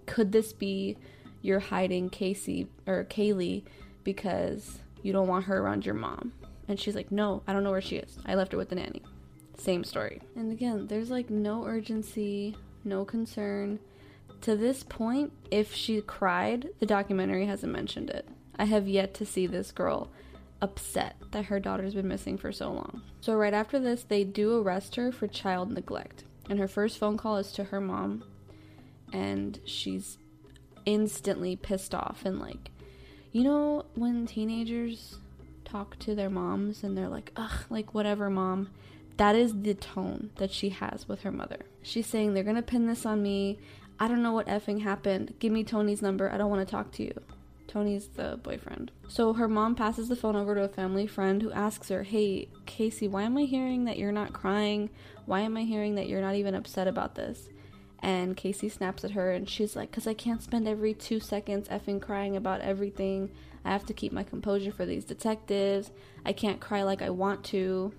Could 0.06 0.32
this 0.32 0.52
be 0.52 0.96
you're 1.40 1.60
hiding 1.60 2.10
Casey 2.10 2.68
or 2.86 3.04
Caylee 3.04 3.64
because 4.04 4.80
you 5.02 5.12
don't 5.12 5.28
want 5.28 5.46
her 5.46 5.58
around 5.58 5.84
your 5.84 5.94
mom?" 5.94 6.32
And 6.68 6.78
she's 6.78 6.94
like, 6.94 7.10
"No, 7.10 7.42
I 7.46 7.52
don't 7.52 7.64
know 7.64 7.70
where 7.70 7.80
she 7.80 7.96
is. 7.96 8.18
I 8.24 8.34
left 8.34 8.52
her 8.52 8.58
with 8.58 8.68
the 8.68 8.76
nanny." 8.76 9.02
Same 9.62 9.84
story. 9.84 10.20
And 10.34 10.50
again, 10.50 10.88
there's 10.88 11.08
like 11.08 11.30
no 11.30 11.64
urgency, 11.66 12.56
no 12.82 13.04
concern. 13.04 13.78
To 14.40 14.56
this 14.56 14.82
point, 14.82 15.32
if 15.52 15.72
she 15.72 16.00
cried, 16.00 16.70
the 16.80 16.86
documentary 16.86 17.46
hasn't 17.46 17.72
mentioned 17.72 18.10
it. 18.10 18.26
I 18.56 18.64
have 18.64 18.88
yet 18.88 19.14
to 19.14 19.24
see 19.24 19.46
this 19.46 19.70
girl 19.70 20.10
upset 20.60 21.14
that 21.30 21.44
her 21.44 21.60
daughter's 21.60 21.94
been 21.94 22.08
missing 22.08 22.38
for 22.38 22.50
so 22.50 22.72
long. 22.72 23.02
So, 23.20 23.36
right 23.36 23.54
after 23.54 23.78
this, 23.78 24.02
they 24.02 24.24
do 24.24 24.60
arrest 24.60 24.96
her 24.96 25.12
for 25.12 25.28
child 25.28 25.70
neglect. 25.70 26.24
And 26.50 26.58
her 26.58 26.66
first 26.66 26.98
phone 26.98 27.16
call 27.16 27.36
is 27.36 27.52
to 27.52 27.64
her 27.64 27.80
mom, 27.80 28.24
and 29.12 29.60
she's 29.64 30.18
instantly 30.86 31.54
pissed 31.54 31.94
off 31.94 32.22
and 32.24 32.40
like, 32.40 32.72
you 33.30 33.44
know, 33.44 33.86
when 33.94 34.26
teenagers 34.26 35.18
talk 35.64 35.96
to 36.00 36.16
their 36.16 36.30
moms 36.30 36.82
and 36.82 36.98
they're 36.98 37.08
like, 37.08 37.30
ugh, 37.36 37.64
like 37.70 37.94
whatever, 37.94 38.28
mom. 38.28 38.70
That 39.16 39.36
is 39.36 39.62
the 39.62 39.74
tone 39.74 40.30
that 40.36 40.50
she 40.50 40.70
has 40.70 41.08
with 41.08 41.22
her 41.22 41.32
mother. 41.32 41.66
She's 41.82 42.06
saying, 42.06 42.34
they're 42.34 42.42
gonna 42.44 42.62
pin 42.62 42.86
this 42.86 43.06
on 43.06 43.22
me. 43.22 43.58
I 44.00 44.08
don't 44.08 44.22
know 44.22 44.32
what 44.32 44.46
effing 44.46 44.82
happened. 44.82 45.34
Give 45.38 45.52
me 45.52 45.64
Tony's 45.64 46.02
number. 46.02 46.30
I 46.30 46.38
don't 46.38 46.50
wanna 46.50 46.64
talk 46.64 46.92
to 46.92 47.02
you. 47.04 47.14
Tony's 47.72 48.08
the 48.08 48.38
boyfriend. 48.42 48.90
So 49.08 49.32
her 49.32 49.48
mom 49.48 49.74
passes 49.74 50.08
the 50.08 50.16
phone 50.16 50.36
over 50.36 50.54
to 50.54 50.64
a 50.64 50.68
family 50.68 51.06
friend 51.06 51.40
who 51.40 51.50
asks 51.52 51.88
her, 51.88 52.02
Hey, 52.02 52.48
Casey, 52.66 53.08
why 53.08 53.22
am 53.22 53.38
I 53.38 53.42
hearing 53.42 53.84
that 53.84 53.98
you're 53.98 54.12
not 54.12 54.34
crying? 54.34 54.90
Why 55.24 55.40
am 55.40 55.56
I 55.56 55.62
hearing 55.62 55.94
that 55.94 56.06
you're 56.06 56.20
not 56.20 56.34
even 56.34 56.54
upset 56.54 56.86
about 56.86 57.14
this? 57.14 57.48
And 58.00 58.36
Casey 58.36 58.68
snaps 58.68 59.04
at 59.04 59.12
her 59.12 59.32
and 59.32 59.48
she's 59.48 59.74
like, 59.74 59.90
Because 59.90 60.06
I 60.06 60.12
can't 60.12 60.42
spend 60.42 60.68
every 60.68 60.92
two 60.92 61.18
seconds 61.18 61.68
effing 61.68 62.02
crying 62.02 62.36
about 62.36 62.60
everything. 62.60 63.30
I 63.64 63.70
have 63.70 63.86
to 63.86 63.94
keep 63.94 64.12
my 64.12 64.24
composure 64.24 64.72
for 64.72 64.84
these 64.84 65.04
detectives. 65.04 65.92
I 66.26 66.32
can't 66.32 66.60
cry 66.60 66.82
like 66.82 67.00
I 67.00 67.10
want 67.10 67.44
to. 67.44 67.94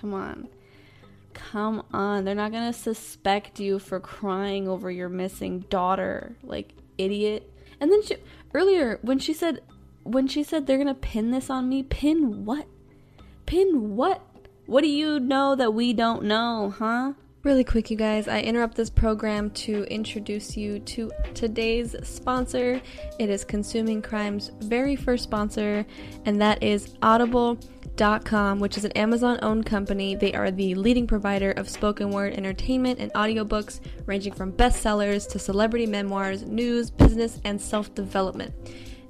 Come 0.00 0.14
on. 0.14 0.48
Come 1.34 1.84
on. 1.92 2.24
They're 2.24 2.34
not 2.34 2.52
going 2.52 2.72
to 2.72 2.78
suspect 2.78 3.60
you 3.60 3.78
for 3.78 4.00
crying 4.00 4.68
over 4.68 4.90
your 4.90 5.08
missing 5.08 5.60
daughter. 5.70 6.36
Like, 6.42 6.74
idiot. 6.98 7.50
And 7.80 7.90
then 7.90 8.02
she, 8.02 8.16
earlier 8.54 8.98
when 9.02 9.18
she 9.18 9.32
said 9.32 9.60
when 10.02 10.26
she 10.26 10.42
said 10.42 10.66
they're 10.66 10.78
gonna 10.78 10.94
pin 10.94 11.30
this 11.30 11.50
on 11.50 11.68
me, 11.68 11.82
pin 11.82 12.44
what? 12.44 12.66
Pin 13.46 13.96
what? 13.96 14.22
What 14.66 14.82
do 14.82 14.88
you 14.88 15.18
know 15.18 15.54
that 15.56 15.74
we 15.74 15.92
don't 15.92 16.24
know, 16.24 16.74
huh? 16.76 17.14
Really 17.42 17.64
quick, 17.64 17.90
you 17.90 17.96
guys, 17.96 18.28
I 18.28 18.40
interrupt 18.40 18.76
this 18.76 18.90
program 18.90 19.50
to 19.52 19.84
introduce 19.84 20.58
you 20.58 20.78
to 20.80 21.10
today's 21.32 21.96
sponsor. 22.02 22.82
It 23.18 23.30
is 23.30 23.44
Consuming 23.44 24.02
Crime's 24.02 24.50
very 24.60 24.94
first 24.94 25.24
sponsor, 25.24 25.86
and 26.26 26.40
that 26.42 26.62
is 26.62 26.94
Which 28.00 28.78
is 28.78 28.86
an 28.86 28.92
Amazon 28.92 29.38
owned 29.42 29.66
company. 29.66 30.14
They 30.14 30.32
are 30.32 30.50
the 30.50 30.74
leading 30.74 31.06
provider 31.06 31.50
of 31.50 31.68
spoken 31.68 32.10
word 32.10 32.32
entertainment 32.32 32.98
and 32.98 33.12
audiobooks, 33.12 33.80
ranging 34.06 34.32
from 34.32 34.54
bestsellers 34.54 35.28
to 35.28 35.38
celebrity 35.38 35.84
memoirs, 35.84 36.44
news, 36.44 36.90
business, 36.90 37.42
and 37.44 37.60
self 37.60 37.94
development. 37.94 38.54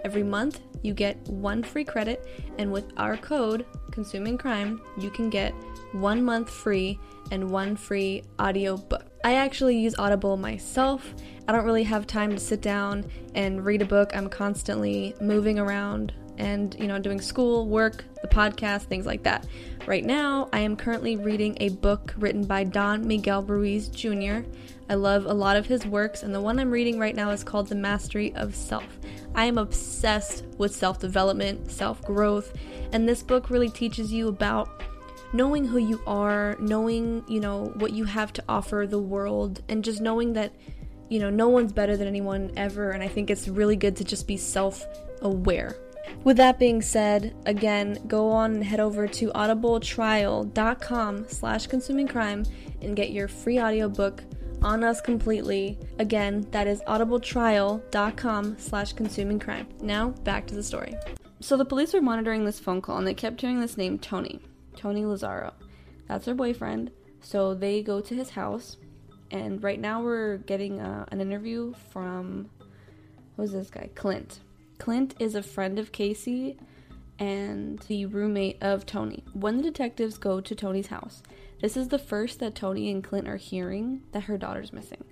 Every 0.05 0.25
month, 0.25 0.63
you 0.83 0.93
get 0.93 1.17
one 1.29 1.63
free 1.63 1.85
credit, 1.85 2.27
and 2.59 2.73
with 2.73 2.93
our 2.97 3.17
code, 3.17 3.65
Consuming 3.93 4.37
Crime, 4.37 4.81
you 4.99 5.09
can 5.09 5.31
get 5.31 5.55
one 5.93 6.25
month 6.25 6.51
free 6.51 6.99
and 7.31 7.49
one 7.49 7.77
free 7.77 8.25
audio 8.41 8.77
book. 8.77 9.07
I 9.23 9.35
actually 9.35 9.79
use 9.79 9.95
Audible 10.01 10.37
myself. 10.37 11.15
I 11.47 11.53
don't 11.53 11.65
really 11.65 11.85
have 11.85 12.09
time 12.09 12.31
to 12.31 12.41
sit 12.41 12.61
down 12.61 13.05
and 13.37 13.65
read 13.65 13.83
a 13.83 13.87
book. 13.87 14.11
I'm 14.17 14.29
constantly 14.29 15.15
moving 15.21 15.61
around 15.61 16.13
and, 16.39 16.75
you 16.79 16.87
know, 16.87 16.99
doing 16.99 17.21
school, 17.21 17.69
work, 17.69 18.05
the 18.23 18.29
podcast, 18.29 18.83
things 18.83 19.07
like 19.07 19.23
that. 19.25 19.47
Right 19.87 20.05
now, 20.05 20.49
I 20.53 20.61
am 20.61 20.77
currently 20.77 21.17
reading 21.17 21.57
a 21.61 21.71
book 21.71 22.15
written 22.19 22.45
by 22.45 22.65
Don 22.65 23.07
Miguel 23.07 23.43
Ruiz 23.43 23.89
Jr. 23.89 24.41
I 24.89 24.95
love 24.95 25.27
a 25.27 25.33
lot 25.33 25.57
of 25.57 25.67
his 25.67 25.87
works, 25.87 26.23
and 26.23 26.35
the 26.35 26.41
one 26.41 26.59
I'm 26.59 26.71
reading 26.71 26.99
right 26.99 27.15
now 27.15 27.31
is 27.31 27.45
called 27.45 27.69
The 27.69 27.77
Mastery 27.77 28.35
of 28.35 28.57
Self. 28.57 28.99
I 29.35 29.45
am 29.45 29.57
obsessed 29.57 30.45
with 30.59 30.75
self 30.75 30.99
development, 30.99 31.71
self 31.71 32.03
growth, 32.03 32.53
and 32.93 33.09
this 33.09 33.23
book 33.23 33.51
really 33.51 33.69
teaches 33.69 34.13
you 34.13 34.29
about 34.29 34.83
knowing 35.33 35.65
who 35.65 35.79
you 35.79 36.01
are, 36.07 36.57
knowing, 36.59 37.25
you 37.29 37.41
know, 37.41 37.67
what 37.77 37.93
you 37.93 38.05
have 38.05 38.33
to 38.33 38.45
offer 38.49 38.87
the 38.89 38.99
world, 38.99 39.63
and 39.69 39.85
just 39.85 40.01
knowing 40.01 40.33
that, 40.33 40.53
you 41.09 41.21
know, 41.21 41.31
no 41.31 41.49
one's 41.49 41.73
better 41.73 41.97
than 41.97 42.09
anyone 42.09 42.51
ever. 42.57 42.91
And 42.91 43.03
I 43.03 43.09
think 43.09 43.31
it's 43.31 43.47
really 43.49 43.77
good 43.77 43.97
to 43.97 44.05
just 44.05 44.27
be 44.27 44.37
self 44.37 44.85
aware. 45.23 45.77
With 46.25 46.37
that 46.37 46.59
being 46.59 46.83
said, 46.83 47.35
again, 47.47 47.99
go 48.07 48.31
on 48.31 48.55
and 48.55 48.65
head 48.65 48.81
over 48.81 49.07
to 49.09 49.31
audibletrial.com 49.33 51.29
slash 51.29 51.67
consuming 51.67 52.09
crime 52.09 52.45
and 52.83 52.97
get 52.97 53.11
your 53.11 53.29
free 53.29 53.61
audiobook 53.61 54.23
on 54.63 54.85
us 54.85 55.01
completely. 55.01 55.79
Again, 55.99 56.47
that 56.51 56.67
is 56.67 56.83
audibletrial.com 56.83 58.59
slash 58.59 58.93
consuming 58.93 59.39
crime. 59.39 59.67
Now, 59.81 60.11
back 60.25 60.47
to 60.49 60.55
the 60.55 60.63
story. 60.63 60.95
So 61.41 61.57
the 61.57 61.65
police 61.65 61.95
were 61.95 62.03
monitoring 62.03 62.45
this 62.45 62.61
phone 62.61 62.83
call 62.83 62.99
and 62.99 63.07
they 63.07 63.15
kept 63.15 63.41
hearing 63.41 63.61
this 63.61 63.79
name, 63.79 63.99
Tony. 63.99 64.41
Tony 64.77 65.03
Lazzaro. 65.03 65.53
That's 66.07 66.27
her 66.27 66.35
boyfriend. 66.35 66.91
So 67.23 67.55
they 67.55 67.83
go 67.83 68.01
to 68.01 68.15
his 68.15 68.31
house, 68.31 68.79
and 69.31 69.63
right 69.63 69.79
now 69.79 70.03
we're 70.03 70.39
getting 70.39 70.81
uh, 70.81 71.05
an 71.13 71.21
interview 71.21 71.75
from 71.91 72.49
who's 73.37 73.53
this 73.53 73.71
guy? 73.71 73.91
Clint. 73.95 74.41
Clint 74.81 75.15
is 75.19 75.35
a 75.35 75.43
friend 75.43 75.79
of 75.79 75.93
Casey 75.93 76.57
and 77.19 77.79
the 77.81 78.07
roommate 78.07 78.57
of 78.63 78.87
Tony. 78.87 79.23
When 79.35 79.59
the 79.59 79.63
detectives 79.63 80.17
go 80.17 80.41
to 80.41 80.55
Tony's 80.55 80.87
house, 80.87 81.23
this 81.61 81.77
is 81.77 81.89
the 81.89 81.99
first 81.99 82.41
that 82.41 82.55
Tony 82.55 82.91
and 82.91 83.05
Clint 83.05 83.29
are 83.29 83.37
hearing 83.37 84.01
that 84.13 84.23
her 84.23 84.39
daughter's 84.39 84.73
missing. 84.73 85.05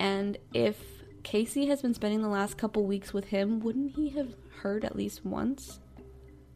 And 0.00 0.36
if 0.52 0.82
Casey 1.22 1.66
has 1.66 1.82
been 1.82 1.94
spending 1.94 2.20
the 2.20 2.28
last 2.28 2.58
couple 2.58 2.84
weeks 2.84 3.14
with 3.14 3.26
him, 3.26 3.60
wouldn't 3.60 3.92
he 3.92 4.08
have 4.10 4.34
heard 4.62 4.84
at 4.84 4.96
least 4.96 5.24
once 5.24 5.78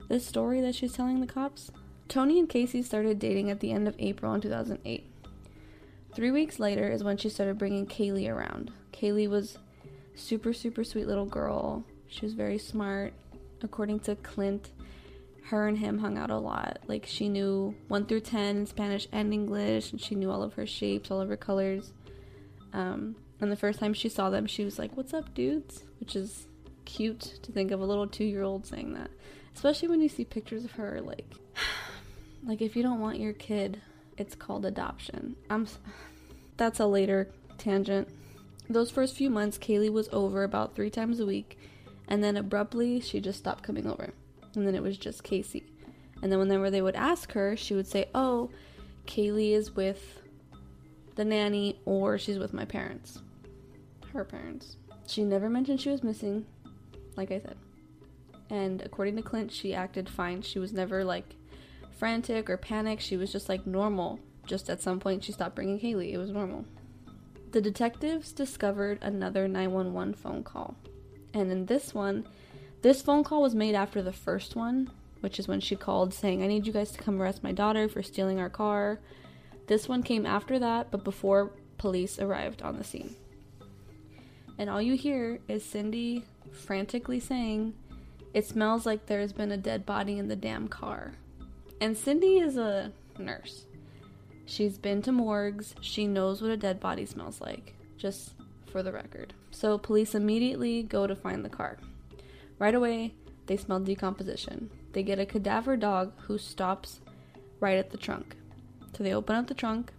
this 0.09 0.26
story 0.26 0.61
that 0.61 0.75
she's 0.75 0.92
telling 0.92 1.21
the 1.21 1.28
cops? 1.28 1.71
Tony 2.09 2.40
and 2.40 2.49
Casey 2.49 2.83
started 2.83 3.21
dating 3.21 3.49
at 3.49 3.61
the 3.61 3.71
end 3.71 3.87
of 3.87 3.95
April 4.00 4.35
in 4.35 4.40
2008. 4.40 5.09
Three 6.16 6.33
weeks 6.33 6.59
later 6.59 6.90
is 6.90 7.04
when 7.04 7.16
she 7.16 7.28
started 7.28 7.59
bringing 7.59 7.87
Caylee 7.87 8.28
around. 8.28 8.73
Caylee 8.92 9.30
was 9.30 9.59
super, 10.16 10.52
super 10.52 10.83
sweet 10.83 11.07
little 11.07 11.26
girl. 11.26 11.85
She 12.11 12.26
was 12.26 12.35
very 12.35 12.59
smart. 12.59 13.14
According 13.62 14.00
to 14.00 14.17
Clint, 14.17 14.71
her 15.45 15.69
and 15.69 15.79
him 15.79 15.99
hung 15.99 16.19
out 16.19 16.31
a 16.31 16.38
lot. 16.38 16.81
Like 16.87 17.07
she 17.07 17.29
knew 17.29 17.75
1 17.88 18.07
through 18.07 18.21
10 18.21 18.57
in 18.57 18.67
Spanish 18.67 19.09
and 19.12 19.33
English, 19.33 19.93
and 19.93 20.00
she 20.00 20.14
knew 20.14 20.31
all 20.31 20.43
of 20.43 20.55
her 20.55 20.67
shapes, 20.67 21.11
all 21.11 21.21
of 21.21 21.29
her 21.29 21.37
colors. 21.37 21.93
Um, 22.73 23.17
and 23.40 23.50
the 23.50 23.57
first 23.57 23.79
time 23.79 23.95
she 23.95 24.09
saw 24.09 24.29
them, 24.29 24.47
she 24.47 24.64
was 24.64 24.79
like, 24.79 24.97
What's 24.97 25.14
up, 25.14 25.35
dudes? 25.35 25.85
Which 26.00 26.17
is 26.17 26.47
cute 26.85 27.38
to 27.43 27.52
think 27.52 27.71
of 27.71 27.81
a 27.81 27.85
little 27.85 28.07
two 28.07 28.25
year 28.25 28.43
old 28.43 28.67
saying 28.67 28.93
that. 28.95 29.11
Especially 29.55 29.88
when 29.88 30.00
you 30.00 30.09
see 30.09 30.25
pictures 30.25 30.64
of 30.64 30.73
her, 30.73 31.00
like. 31.00 31.33
Like 32.43 32.62
if 32.62 32.75
you 32.75 32.83
don't 32.83 33.00
want 33.00 33.21
your 33.21 33.35
kid, 33.35 33.83
it's 34.17 34.35
called 34.35 34.64
adoption. 34.64 35.37
I'm 35.50 35.67
that's 36.57 36.81
a 36.81 36.87
later 36.87 37.29
tangent. 37.59 38.09
Those 38.67 38.90
first 38.90 39.14
few 39.14 39.29
months 39.29 39.59
Caylee 39.59 39.93
was 39.93 40.09
over 40.11 40.43
about 40.43 40.75
3 40.75 40.88
times 40.88 41.21
a 41.21 41.26
week 41.26 41.59
and 42.11 42.23
then 42.23 42.37
abruptly 42.37 43.00
she 43.00 43.21
just 43.21 43.38
stopped 43.38 43.62
coming 43.62 43.87
over. 43.87 44.11
And 44.55 44.67
then 44.67 44.75
it 44.75 44.83
was 44.83 44.99
just 44.99 45.23
Casey. 45.23 45.64
And 46.23 46.31
then 46.31 46.38
whenever 46.38 46.71
they 46.71 46.83
would 46.83 46.97
ask 46.97 47.33
her, 47.33 47.57
she 47.57 47.75
would 47.75 47.87
say, 47.87 48.09
"Oh, 48.14 48.50
Caylee 49.07 49.52
is 49.52 49.75
with 49.75 50.21
the 51.14 51.25
nanny 51.25 51.79
or 51.87 52.19
she's 52.19 52.38
with 52.38 52.52
my 52.52 52.64
parents." 52.64 53.23
Her 54.12 54.25
parents. 54.25 54.76
She 55.07 55.25
never 55.25 55.49
mentioned 55.49 55.81
she 55.81 55.90
was 55.90 56.02
missing. 56.02 56.45
like 57.17 57.33
I 57.33 57.40
said. 57.40 57.57
And 58.50 58.83
according 58.83 59.17
to 59.17 59.23
Clint, 59.23 59.52
she 59.52 59.75
acted 59.75 60.09
fine. 60.09 60.43
She 60.43 60.59
was 60.59 60.73
never 60.73 61.05
like 61.05 61.37
frantic 61.99 62.49
or 62.49 62.57
panicked. 62.57 63.02
She 63.02 63.17
was 63.17 63.31
just 63.31 63.49
like 63.49 63.67
normal. 63.67 64.21
Just 64.47 64.71
at 64.71 64.81
some 64.81 65.00
point, 65.00 65.23
she 65.25 65.33
stopped 65.33 65.55
bringing 65.55 65.79
Caylee. 65.79 66.12
It 66.12 66.19
was 66.19 66.31
normal. 66.31 66.64
The 67.52 67.61
detectives 67.61 68.33
discovered 68.33 68.99
another 69.02 69.47
911 69.49 70.14
phone 70.14 70.43
call. 70.45 70.76
And 71.34 71.50
in 71.50 71.66
this 71.66 71.94
one, 71.94 72.26
this 72.82 73.02
phone 73.02 73.25
call 73.25 73.42
was 73.42 73.54
made 73.54 73.75
after 73.75 74.02
the 74.02 74.12
first 74.12 74.56
one, 74.56 74.90
which 75.20 75.38
is 75.38 75.46
when 75.46 75.60
she 75.60 75.76
called 75.76 76.14
saying, 76.14 76.42
I 76.42 76.46
need 76.46 76.66
you 76.66 76.72
guys 76.72 76.90
to 76.92 77.02
come 77.02 77.20
arrest 77.20 77.42
my 77.42 77.52
daughter 77.52 77.88
for 77.88 78.02
stealing 78.02 78.40
our 78.40 78.50
car. 78.50 78.99
This 79.66 79.88
one 79.88 80.02
came 80.02 80.26
after 80.26 80.58
that, 80.58 80.90
but 80.90 81.04
before 81.04 81.52
police 81.78 82.18
arrived 82.18 82.62
on 82.62 82.76
the 82.76 82.84
scene. 82.84 83.14
And 84.58 84.68
all 84.68 84.82
you 84.82 84.94
hear 84.94 85.38
is 85.49 85.64
Cindy 85.64 86.25
frantically 86.52 87.20
saying, 87.20 87.75
It 88.34 88.46
smells 88.46 88.84
like 88.84 89.06
there's 89.06 89.32
been 89.32 89.52
a 89.52 89.56
dead 89.56 89.87
body 89.87 90.18
in 90.18 90.28
the 90.28 90.37
damn 90.37 90.68
car. 90.68 91.12
And 91.80 91.96
Cindy 91.96 92.38
is 92.38 92.56
a 92.56 92.92
nurse. 93.18 93.64
She's 94.46 94.78
been 94.78 95.00
to 95.02 95.12
morgues. 95.12 95.75
She 95.80 96.06
knows 96.06 96.42
what 96.42 96.50
a 96.50 96.56
dead 96.56 96.80
body 96.80 97.06
smells 97.06 97.40
like, 97.40 97.75
just 97.96 98.34
for 98.71 98.83
the 98.83 98.93
record. 98.93 99.35
So 99.50 99.79
police 99.79 100.15
immediately 100.15 100.83
go 100.83 101.07
to 101.07 101.17
find 101.17 101.45
the 101.45 101.49
car. 101.49 101.79
Right 102.59 102.75
away, 102.75 103.15
they 103.47 103.57
smell 103.57 103.81
decomposition. 103.81 104.71
They 104.93 105.03
get 105.03 105.19
a 105.19 105.27
cadaver 105.27 105.77
dog 105.77 106.12
who 106.23 106.39
stops 106.39 107.00
right 107.59 107.79
at 107.79 107.91
the 107.91 107.99
trunk. 107.99 108.37
So 108.97 109.03
they 109.03 109.15
open 109.15 109.37
up 109.37 109.47
the 109.47 109.55
trunk 109.55 109.93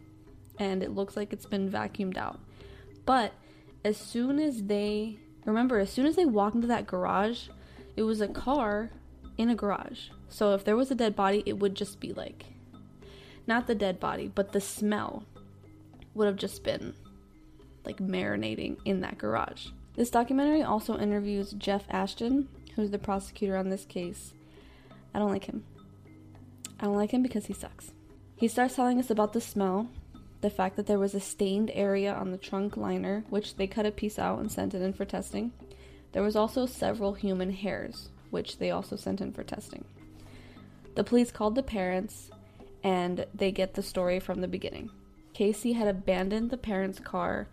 and 0.60 0.84
it 0.84 0.92
looks 0.92 1.16
like 1.16 1.34
it's 1.34 1.46
been 1.46 1.70
vacuumed 1.70 2.18
out. 2.18 2.40
But 3.06 3.34
as 3.84 3.98
soon 3.98 4.40
as 4.40 4.64
they 4.64 5.18
remember, 5.46 5.80
as 5.80 5.92
soon 5.92 6.06
as 6.06 6.16
they 6.16 6.26
walk 6.26 6.56
into 6.56 6.68
that 6.68 6.88
garage, 6.88 7.48
it 7.96 8.04
was 8.04 8.22
a 8.22 8.28
car 8.28 8.92
in 9.38 9.50
a 9.50 9.56
garage. 9.56 10.10
So 10.30 10.54
if 10.54 10.64
there 10.64 10.76
was 10.76 10.92
a 10.92 10.96
dead 10.96 11.16
body, 11.16 11.44
it 11.46 11.60
would 11.60 11.76
just 11.76 12.00
be 12.00 12.14
like 12.14 12.46
not 13.48 13.68
the 13.68 13.76
dead 13.76 14.00
body, 14.00 14.32
but 14.34 14.52
the 14.52 14.62
smell 14.62 15.24
would 16.14 16.28
have 16.28 16.36
just 16.36 16.64
been 16.64 16.94
like 17.86 17.98
marinating 17.98 18.78
in 18.86 19.02
that 19.02 19.18
garage. 19.18 19.68
This 19.96 20.10
documentary 20.10 20.62
also 20.62 20.98
interviews 20.98 21.54
Jeff 21.58 21.86
Ashton, 21.90 22.48
who's 22.76 22.92
the 22.92 23.00
prosecutor 23.00 23.58
on 23.58 23.70
this 23.70 23.86
case. 23.86 24.34
I 25.14 25.20
don't 25.20 25.32
like 25.32 25.46
him. 25.46 25.64
I 26.80 26.86
don't 26.86 26.96
like 26.96 27.12
him 27.12 27.22
because 27.22 27.46
he 27.46 27.54
sucks. 27.54 27.92
He 28.36 28.48
starts 28.48 28.76
telling 28.76 29.00
us 29.00 29.10
about 29.10 29.34
the 29.34 29.42
smell, 29.42 29.90
the 30.42 30.50
fact 30.50 30.76
that 30.76 30.88
there 30.88 30.98
was 30.98 31.14
a 31.14 31.20
stained 31.20 31.70
area 31.74 32.14
on 32.14 32.32
the 32.32 32.38
trunk 32.38 32.78
liner, 32.78 33.24
which 33.30 33.56
they 33.56 33.68
cut 33.68 33.86
a 33.86 33.92
piece 33.92 34.18
out 34.18 34.40
and 34.40 34.52
sent 34.52 34.74
it 34.74 34.82
in 34.82 34.94
for 34.94 35.06
testing. 35.06 35.52
There 36.14 36.24
was 36.24 36.36
also 36.36 36.66
several 36.66 37.14
human 37.14 37.52
hairs, 37.52 38.10
which 38.32 38.58
they 38.58 38.72
also 38.72 38.96
sent 38.96 39.22
in 39.22 39.32
for 39.32 39.44
testing. 39.44 39.86
The 40.96 41.04
police 41.04 41.32
called 41.32 41.56
the 41.56 41.64
parents 41.64 42.32
and 42.84 43.26
they 43.34 43.52
get 43.52 43.76
the 43.76 43.84
story 43.84 44.20
from 44.20 44.42
the 44.42 44.48
beginning. 44.48 44.90
Casey 45.34 45.74
had 45.74 45.88
abandoned 45.88 46.50
the 46.50 46.58
parents' 46.58 47.00
car. 47.00 47.48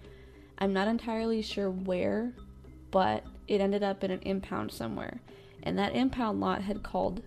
I'm 0.59 0.73
not 0.73 0.89
entirely 0.89 1.43
sure 1.43 1.71
where, 1.71 2.33
but 2.91 3.25
it 3.47 3.61
ended 3.61 3.83
up 3.83 4.05
in 4.05 4.11
an 4.11 4.21
impound 4.23 4.73
somewhere. 4.73 5.21
And 5.63 5.79
that 5.79 5.95
impound 5.95 6.41
lot 6.41 6.63
had 6.63 6.83
called 6.83 7.23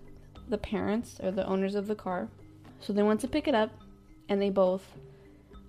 the 0.48 0.58
parents 0.58 1.18
or 1.22 1.30
the 1.30 1.46
owners 1.46 1.74
of 1.74 1.86
the 1.86 1.94
car. 1.94 2.28
So 2.80 2.92
they 2.92 3.02
went 3.02 3.20
to 3.20 3.28
pick 3.28 3.48
it 3.48 3.54
up 3.54 3.70
and 4.28 4.40
they 4.40 4.50
both 4.50 4.86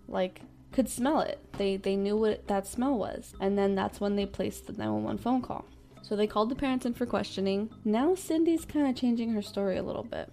like 0.08 0.42
could 0.72 0.90
smell 0.90 1.22
it. 1.22 1.40
They 1.58 1.78
they 1.78 1.96
knew 1.96 2.18
what 2.18 2.48
that 2.48 2.68
smell 2.68 2.98
was. 2.98 3.34
And 3.40 3.58
then 3.58 3.76
that's 3.76 4.00
when 4.02 4.16
they 4.16 4.26
placed 4.26 4.68
the 4.68 4.74
911 4.74 5.20
phone 5.20 5.42
call. 5.42 5.66
So 6.02 6.16
they 6.16 6.28
called 6.28 6.50
the 6.50 6.56
parents 6.56 6.86
in 6.86 6.94
for 6.94 7.06
questioning. 7.06 7.70
Now 7.86 8.16
Cindy's 8.16 8.66
kind 8.66 8.88
of 8.88 8.96
changing 8.96 9.32
her 9.32 9.42
story 9.42 9.78
a 9.78 9.84
little 9.84 10.04
bit. 10.04 10.30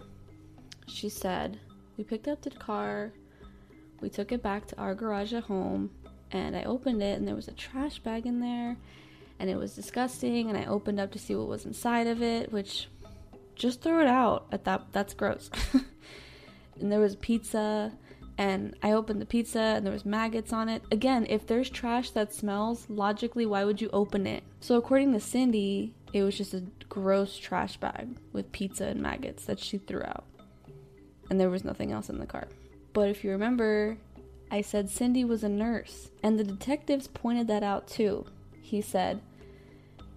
She 0.88 1.08
said, 1.08 1.60
"We 1.96 2.04
picked 2.04 2.26
up 2.26 2.42
the 2.42 2.50
car. 2.50 3.12
We 4.00 4.08
took 4.08 4.32
it 4.32 4.42
back 4.42 4.66
to 4.68 4.78
our 4.78 4.94
garage 4.94 5.32
at 5.34 5.44
home, 5.44 5.90
and 6.32 6.56
I 6.56 6.62
opened 6.64 7.02
it 7.02 7.18
and 7.18 7.26
there 7.26 7.34
was 7.34 7.48
a 7.48 7.52
trash 7.52 7.98
bag 7.98 8.26
in 8.26 8.40
there, 8.40 8.76
and 9.38 9.50
it 9.50 9.56
was 9.56 9.74
disgusting, 9.74 10.48
and 10.48 10.58
I 10.58 10.66
opened 10.66 11.00
up 11.00 11.12
to 11.12 11.18
see 11.18 11.34
what 11.34 11.48
was 11.48 11.64
inside 11.64 12.06
of 12.06 12.22
it, 12.22 12.52
which 12.52 12.88
just 13.54 13.82
throw 13.82 14.00
it 14.00 14.06
out 14.06 14.46
at 14.52 14.64
that 14.64 14.92
that's 14.92 15.14
gross." 15.14 15.50
and 16.80 16.90
there 16.90 17.00
was 17.00 17.16
pizza 17.16 17.92
and 18.40 18.74
I 18.82 18.92
opened 18.92 19.20
the 19.20 19.26
pizza 19.26 19.60
and 19.60 19.84
there 19.84 19.92
was 19.92 20.06
maggots 20.06 20.50
on 20.50 20.70
it. 20.70 20.82
Again, 20.90 21.26
if 21.28 21.46
there's 21.46 21.68
trash 21.68 22.10
that 22.12 22.32
smells, 22.32 22.86
logically 22.88 23.44
why 23.44 23.64
would 23.64 23.82
you 23.82 23.90
open 23.92 24.26
it? 24.26 24.42
So 24.60 24.76
according 24.76 25.12
to 25.12 25.20
Cindy, 25.20 25.92
it 26.14 26.22
was 26.22 26.38
just 26.38 26.54
a 26.54 26.64
gross 26.88 27.36
trash 27.36 27.76
bag 27.76 28.16
with 28.32 28.50
pizza 28.50 28.86
and 28.86 29.02
maggots 29.02 29.44
that 29.44 29.60
she 29.60 29.76
threw 29.76 30.02
out. 30.02 30.24
And 31.28 31.38
there 31.38 31.50
was 31.50 31.64
nothing 31.64 31.92
else 31.92 32.08
in 32.08 32.18
the 32.18 32.24
car. 32.24 32.48
But 32.94 33.10
if 33.10 33.22
you 33.22 33.30
remember, 33.30 33.98
I 34.50 34.62
said 34.62 34.90
Cindy 34.90 35.24
was 35.24 35.44
a 35.44 35.48
nurse, 35.48 36.10
and 36.22 36.38
the 36.38 36.44
detectives 36.44 37.08
pointed 37.08 37.46
that 37.48 37.62
out 37.62 37.86
too. 37.86 38.26
He 38.60 38.80
said, 38.80 39.20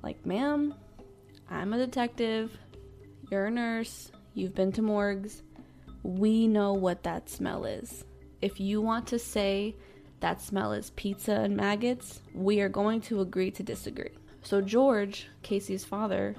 like, 0.02 0.26
"Ma'am, 0.26 0.74
I'm 1.50 1.74
a 1.74 1.78
detective. 1.78 2.58
You're 3.30 3.46
a 3.46 3.52
nurse. 3.52 4.12
You've 4.34 4.56
been 4.56 4.72
to 4.74 4.82
morgues. 4.82 5.44
We 6.02 6.48
know 6.48 6.74
what 6.74 7.04
that 7.04 7.30
smell 7.30 7.66
is." 7.66 8.04
if 8.44 8.60
you 8.60 8.82
want 8.82 9.08
to 9.08 9.18
say 9.18 9.74
that 10.20 10.42
smell 10.42 10.74
is 10.74 10.90
pizza 10.92 11.32
and 11.32 11.56
maggots, 11.56 12.20
we 12.34 12.60
are 12.60 12.68
going 12.68 13.00
to 13.00 13.22
agree 13.22 13.50
to 13.52 13.64
disagree. 13.64 14.12
So, 14.42 14.60
George, 14.60 15.30
Casey's 15.44 15.86
father, 15.86 16.36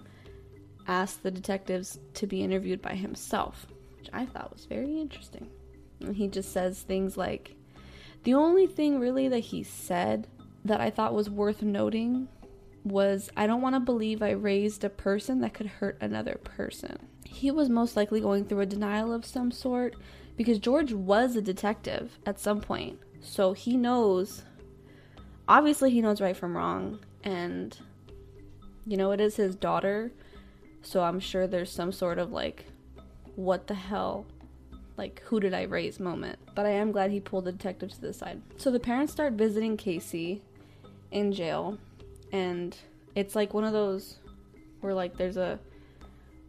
asked 0.86 1.22
the 1.22 1.30
detectives 1.30 1.98
to 2.12 2.26
be 2.26 2.42
interviewed 2.42 2.82
by 2.82 2.94
himself, 2.94 3.66
which 3.96 4.10
I 4.12 4.26
thought 4.26 4.52
was 4.52 4.66
very 4.66 5.00
interesting. 5.00 5.48
And 6.00 6.14
he 6.14 6.28
just 6.28 6.52
says 6.52 6.82
things 6.82 7.16
like, 7.16 7.56
the 8.24 8.34
only 8.34 8.66
thing 8.66 8.98
really 8.98 9.28
that 9.28 9.38
he 9.38 9.62
said 9.62 10.26
that 10.64 10.80
I 10.80 10.90
thought 10.90 11.14
was 11.14 11.30
worth 11.30 11.62
noting 11.62 12.28
was, 12.84 13.30
I 13.36 13.46
don't 13.46 13.62
want 13.62 13.74
to 13.76 13.80
believe 13.80 14.22
I 14.22 14.30
raised 14.30 14.84
a 14.84 14.90
person 14.90 15.40
that 15.40 15.54
could 15.54 15.66
hurt 15.66 15.98
another 16.00 16.40
person. 16.42 16.98
He 17.24 17.50
was 17.50 17.68
most 17.68 17.96
likely 17.96 18.20
going 18.20 18.44
through 18.44 18.60
a 18.60 18.66
denial 18.66 19.12
of 19.12 19.24
some 19.24 19.50
sort 19.50 19.96
because 20.36 20.58
George 20.58 20.92
was 20.92 21.36
a 21.36 21.42
detective 21.42 22.18
at 22.26 22.40
some 22.40 22.60
point. 22.60 22.98
So 23.20 23.52
he 23.52 23.76
knows 23.76 24.44
obviously 25.48 25.90
he 25.90 26.00
knows 26.00 26.20
right 26.20 26.36
from 26.36 26.56
wrong 26.56 26.98
and 27.22 27.76
you 28.86 28.96
know 28.96 29.12
it 29.12 29.20
is 29.20 29.36
his 29.36 29.54
daughter. 29.54 30.12
So 30.82 31.02
I'm 31.02 31.20
sure 31.20 31.46
there's 31.46 31.72
some 31.72 31.92
sort 31.92 32.18
of 32.18 32.32
like 32.32 32.66
what 33.36 33.66
the 33.66 33.74
hell 33.74 34.26
like 34.96 35.22
who 35.26 35.40
did 35.40 35.54
I 35.54 35.62
raise 35.62 35.98
moment. 35.98 36.38
But 36.54 36.66
I 36.66 36.70
am 36.70 36.92
glad 36.92 37.10
he 37.10 37.20
pulled 37.20 37.44
the 37.44 37.52
detective 37.52 37.92
to 37.92 38.00
the 38.00 38.12
side. 38.12 38.40
So 38.56 38.70
the 38.70 38.80
parents 38.80 39.12
start 39.12 39.34
visiting 39.34 39.76
Casey 39.76 40.42
in 41.10 41.32
jail 41.32 41.78
and 42.32 42.76
it's 43.14 43.34
like 43.34 43.54
one 43.54 43.64
of 43.64 43.72
those 43.72 44.18
where 44.80 44.94
like 44.94 45.16
there's 45.16 45.36
a 45.36 45.58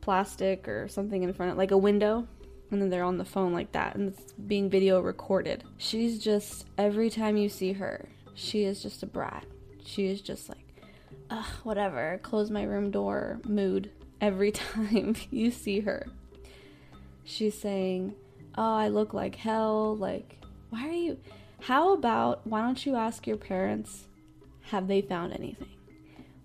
plastic 0.01 0.67
or 0.67 0.87
something 0.87 1.23
in 1.23 1.33
front 1.33 1.51
of 1.51 1.57
like 1.57 1.71
a 1.71 1.77
window 1.77 2.27
and 2.71 2.81
then 2.81 2.89
they're 2.89 3.03
on 3.03 3.17
the 3.17 3.25
phone 3.25 3.53
like 3.53 3.71
that 3.71 3.95
and 3.95 4.09
it's 4.09 4.33
being 4.33 4.69
video 4.69 4.99
recorded. 4.99 5.63
She's 5.77 6.19
just 6.19 6.65
every 6.77 7.09
time 7.09 7.37
you 7.37 7.49
see 7.49 7.73
her, 7.73 8.07
she 8.33 8.63
is 8.63 8.81
just 8.81 9.03
a 9.03 9.05
brat. 9.05 9.45
She 9.85 10.07
is 10.07 10.21
just 10.21 10.49
like, 10.49 10.81
ugh, 11.29 11.45
whatever, 11.63 12.19
close 12.23 12.49
my 12.49 12.63
room 12.63 12.91
door 12.91 13.39
mood 13.45 13.91
every 14.19 14.51
time 14.51 15.15
you 15.31 15.51
see 15.51 15.81
her. 15.81 16.07
She's 17.23 17.57
saying, 17.57 18.15
Oh, 18.57 18.75
I 18.75 18.87
look 18.87 19.13
like 19.13 19.35
hell. 19.35 19.95
Like, 19.95 20.43
why 20.69 20.87
are 20.87 20.93
you? 20.93 21.17
How 21.61 21.93
about, 21.93 22.45
why 22.45 22.61
don't 22.61 22.85
you 22.85 22.95
ask 22.95 23.25
your 23.25 23.37
parents, 23.37 24.07
have 24.69 24.87
they 24.87 25.01
found 25.01 25.33
anything? 25.33 25.69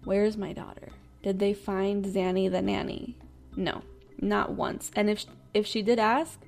Where's 0.04 0.36
my 0.36 0.52
daughter? 0.52 0.88
Did 1.22 1.38
they 1.38 1.52
find 1.52 2.04
Zanny 2.04 2.50
the 2.50 2.62
nanny? 2.62 3.16
No, 3.56 3.82
not 4.20 4.52
once. 4.52 4.90
And 4.96 5.10
if 5.10 5.26
if 5.52 5.66
she 5.66 5.82
did 5.82 5.98
ask, 5.98 6.40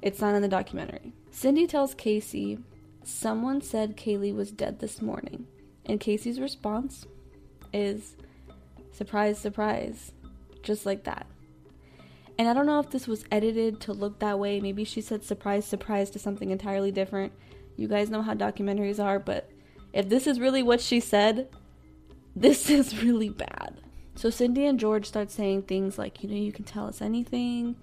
it's 0.00 0.20
not 0.20 0.34
in 0.34 0.42
the 0.42 0.48
documentary. 0.48 1.12
Cindy 1.30 1.66
tells 1.66 1.94
Casey, 1.94 2.58
Someone 3.02 3.60
said 3.60 3.96
Caylee 3.96 4.34
was 4.34 4.50
dead 4.50 4.78
this 4.78 5.02
morning. 5.02 5.46
And 5.84 5.98
Casey's 6.00 6.40
response 6.40 7.06
is, 7.72 8.14
Surprise, 8.92 9.38
surprise. 9.38 10.12
Just 10.62 10.86
like 10.86 11.04
that. 11.04 11.26
And 12.40 12.48
I 12.48 12.54
don't 12.54 12.64
know 12.64 12.80
if 12.80 12.88
this 12.88 13.06
was 13.06 13.26
edited 13.30 13.80
to 13.82 13.92
look 13.92 14.18
that 14.20 14.38
way. 14.38 14.60
Maybe 14.60 14.84
she 14.84 15.02
said 15.02 15.22
surprise, 15.22 15.66
surprise 15.66 16.08
to 16.10 16.18
something 16.18 16.50
entirely 16.50 16.90
different. 16.90 17.34
You 17.76 17.86
guys 17.86 18.08
know 18.08 18.22
how 18.22 18.32
documentaries 18.32 18.98
are, 18.98 19.18
but 19.18 19.50
if 19.92 20.08
this 20.08 20.26
is 20.26 20.40
really 20.40 20.62
what 20.62 20.80
she 20.80 21.00
said, 21.00 21.50
this 22.34 22.70
is 22.78 23.02
really 23.02 23.28
bad. 23.28 23.82
So 24.14 24.30
Cindy 24.30 24.64
and 24.64 24.80
George 24.80 25.04
start 25.04 25.30
saying 25.30 25.62
things 25.62 25.98
like, 25.98 26.22
you 26.22 26.30
know, 26.30 26.36
you 26.36 26.50
can 26.50 26.64
tell 26.64 26.86
us 26.86 27.02
anything 27.02 27.76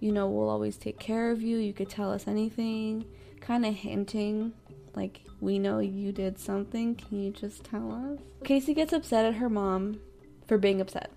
you 0.00 0.12
know, 0.12 0.28
we'll 0.28 0.48
always 0.48 0.76
take 0.76 0.98
care 0.98 1.30
of 1.30 1.42
you. 1.42 1.58
You 1.58 1.72
could 1.72 1.90
tell 1.90 2.12
us 2.12 2.28
anything. 2.28 3.04
Kind 3.40 3.66
of 3.66 3.74
hinting, 3.74 4.52
like, 4.94 5.22
we 5.40 5.58
know 5.58 5.78
you 5.78 6.12
did 6.12 6.38
something. 6.38 6.94
Can 6.94 7.20
you 7.20 7.30
just 7.30 7.64
tell 7.64 7.92
us? 7.92 8.20
Casey 8.44 8.74
gets 8.74 8.92
upset 8.92 9.24
at 9.24 9.34
her 9.34 9.48
mom 9.48 10.00
for 10.46 10.58
being 10.58 10.80
upset. 10.80 11.10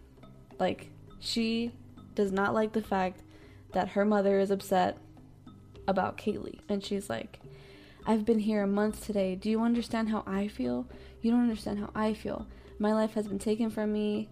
Like, 0.60 0.90
she 1.20 1.72
does 2.16 2.32
not 2.32 2.54
like 2.54 2.74
the 2.74 2.82
fact 2.82 3.22
that 3.74 3.90
her 3.90 4.06
mother 4.06 4.40
is 4.40 4.52
upset 4.52 4.98
about 5.88 6.18
Caylee. 6.18 6.60
And 6.70 6.84
she's 6.84 7.10
like, 7.10 7.40
I've 8.06 8.26
been 8.26 8.40
here 8.40 8.64
a 8.64 8.68
month 8.68 9.06
today. 9.06 9.36
Do 9.36 9.50
you 9.50 9.62
understand 9.62 10.10
how 10.10 10.24
I 10.26 10.48
feel? 10.48 10.88
You 11.22 11.32
don't 11.32 11.42
understand 11.42 11.80
how 11.80 11.92
I 11.94 12.14
feel. 12.14 12.48
My 12.80 12.94
life 12.94 13.14
has 13.14 13.28
been 13.28 13.40
taken 13.40 13.70
from 13.70 13.94
me. 13.94 14.30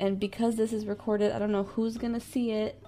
And 0.00 0.18
because 0.18 0.56
this 0.56 0.72
is 0.72 0.86
recorded, 0.86 1.32
I 1.32 1.38
don't 1.38 1.52
know 1.52 1.64
who's 1.64 1.96
going 1.96 2.14
to 2.14 2.20
see 2.20 2.50
it. 2.50 2.82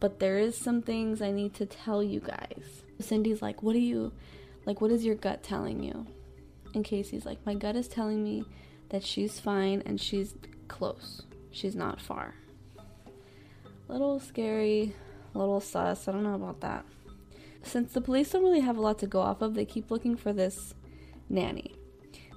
But 0.00 0.18
there 0.18 0.38
is 0.38 0.56
some 0.56 0.82
things 0.82 1.22
I 1.22 1.30
need 1.30 1.54
to 1.54 1.66
tell 1.66 2.02
you 2.02 2.20
guys. 2.20 2.82
Cindy's 3.00 3.40
like, 3.40 3.62
What 3.62 3.72
do 3.72 3.78
you, 3.78 4.12
like, 4.66 4.80
what 4.80 4.90
is 4.90 5.04
your 5.04 5.14
gut 5.14 5.42
telling 5.42 5.82
you? 5.82 6.06
And 6.74 6.84
Casey's 6.84 7.24
like, 7.24 7.44
My 7.46 7.54
gut 7.54 7.76
is 7.76 7.88
telling 7.88 8.22
me 8.22 8.44
that 8.90 9.02
she's 9.02 9.40
fine 9.40 9.82
and 9.86 9.98
she's 9.98 10.34
close. 10.68 11.22
She's 11.50 11.74
not 11.74 12.00
far. 12.00 12.34
Little 13.88 14.18
scary, 14.20 14.94
little 15.34 15.60
sus. 15.60 16.08
I 16.08 16.12
don't 16.12 16.22
know 16.22 16.34
about 16.34 16.60
that. 16.60 16.84
Since 17.62 17.92
the 17.92 18.00
police 18.00 18.30
don't 18.30 18.42
really 18.42 18.60
have 18.60 18.76
a 18.76 18.80
lot 18.80 18.98
to 19.00 19.06
go 19.06 19.20
off 19.20 19.42
of, 19.42 19.54
they 19.54 19.64
keep 19.64 19.90
looking 19.90 20.16
for 20.16 20.32
this 20.32 20.74
nanny. 21.28 21.74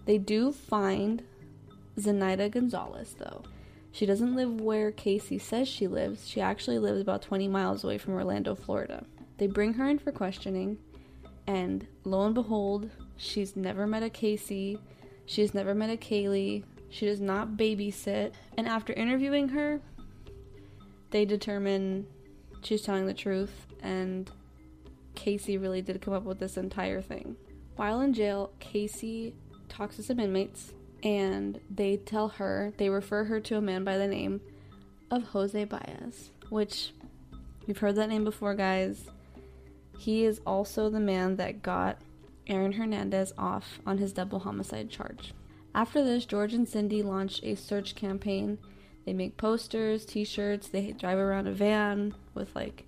They 0.05 0.17
do 0.17 0.51
find 0.51 1.23
Zenaida 1.97 2.49
Gonzalez, 2.49 3.15
though. 3.17 3.43
She 3.91 4.05
doesn't 4.05 4.35
live 4.35 4.61
where 4.61 4.91
Casey 4.91 5.39
says 5.39 5.67
she 5.67 5.87
lives. 5.87 6.27
She 6.27 6.39
actually 6.39 6.79
lives 6.79 7.01
about 7.01 7.21
20 7.21 7.47
miles 7.47 7.83
away 7.83 7.97
from 7.97 8.13
Orlando, 8.13 8.55
Florida. 8.55 9.05
They 9.37 9.47
bring 9.47 9.73
her 9.73 9.87
in 9.87 9.99
for 9.99 10.11
questioning, 10.11 10.77
and 11.45 11.87
lo 12.03 12.25
and 12.25 12.35
behold, 12.35 12.89
she's 13.15 13.55
never 13.55 13.87
met 13.87 14.03
a 14.03 14.09
Casey. 14.09 14.79
She's 15.25 15.53
never 15.53 15.73
met 15.75 15.89
a 15.89 15.97
Caylee. 15.97 16.63
She 16.89 17.05
does 17.05 17.19
not 17.19 17.57
babysit. 17.57 18.33
And 18.57 18.67
after 18.67 18.93
interviewing 18.93 19.49
her, 19.49 19.81
they 21.11 21.25
determine 21.25 22.07
she's 22.61 22.81
telling 22.81 23.05
the 23.05 23.13
truth, 23.13 23.67
and 23.81 24.29
Casey 25.15 25.57
really 25.57 25.81
did 25.81 26.01
come 26.01 26.13
up 26.13 26.23
with 26.23 26.39
this 26.39 26.57
entire 26.57 27.01
thing. 27.01 27.35
While 27.75 28.01
in 28.01 28.13
jail, 28.13 28.51
Casey 28.59 29.35
talks 29.69 29.95
to 29.97 30.03
some 30.03 30.19
inmates, 30.19 30.73
and 31.03 31.59
they 31.69 31.97
tell 31.97 32.29
her, 32.29 32.73
they 32.77 32.89
refer 32.89 33.25
her 33.25 33.39
to 33.41 33.57
a 33.57 33.61
man 33.61 33.83
by 33.83 33.97
the 33.97 34.07
name 34.07 34.41
of 35.11 35.23
Jose 35.23 35.63
Baez, 35.65 36.31
which 36.49 36.91
you've 37.65 37.77
heard 37.77 37.95
that 37.95 38.09
name 38.09 38.23
before, 38.23 38.55
guys. 38.55 39.05
He 39.97 40.25
is 40.25 40.41
also 40.45 40.89
the 40.89 40.99
man 40.99 41.37
that 41.37 41.61
got 41.61 41.99
Aaron 42.47 42.73
Hernandez 42.73 43.33
off 43.37 43.79
on 43.85 43.97
his 43.97 44.13
double 44.13 44.39
homicide 44.39 44.89
charge. 44.89 45.33
After 45.73 46.03
this, 46.03 46.25
George 46.25 46.53
and 46.53 46.67
Cindy 46.67 47.03
launch 47.03 47.41
a 47.43 47.55
search 47.55 47.95
campaign. 47.95 48.57
They 49.07 49.13
make 49.13 49.37
posters, 49.37 50.03
t 50.03 50.25
shirts, 50.25 50.67
they 50.67 50.91
drive 50.91 51.17
around 51.17 51.47
a 51.47 51.53
van 51.53 52.13
with, 52.33 52.53
like, 52.53 52.83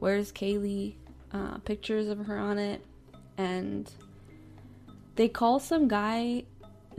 where's 0.00 0.30
Caylee? 0.30 0.96
Uh, 1.32 1.56
pictures 1.60 2.08
of 2.08 2.18
her 2.26 2.36
on 2.36 2.58
it. 2.58 2.84
And 3.38 3.90
they 5.14 5.28
call 5.28 5.58
some 5.60 5.88
guy 5.88 6.44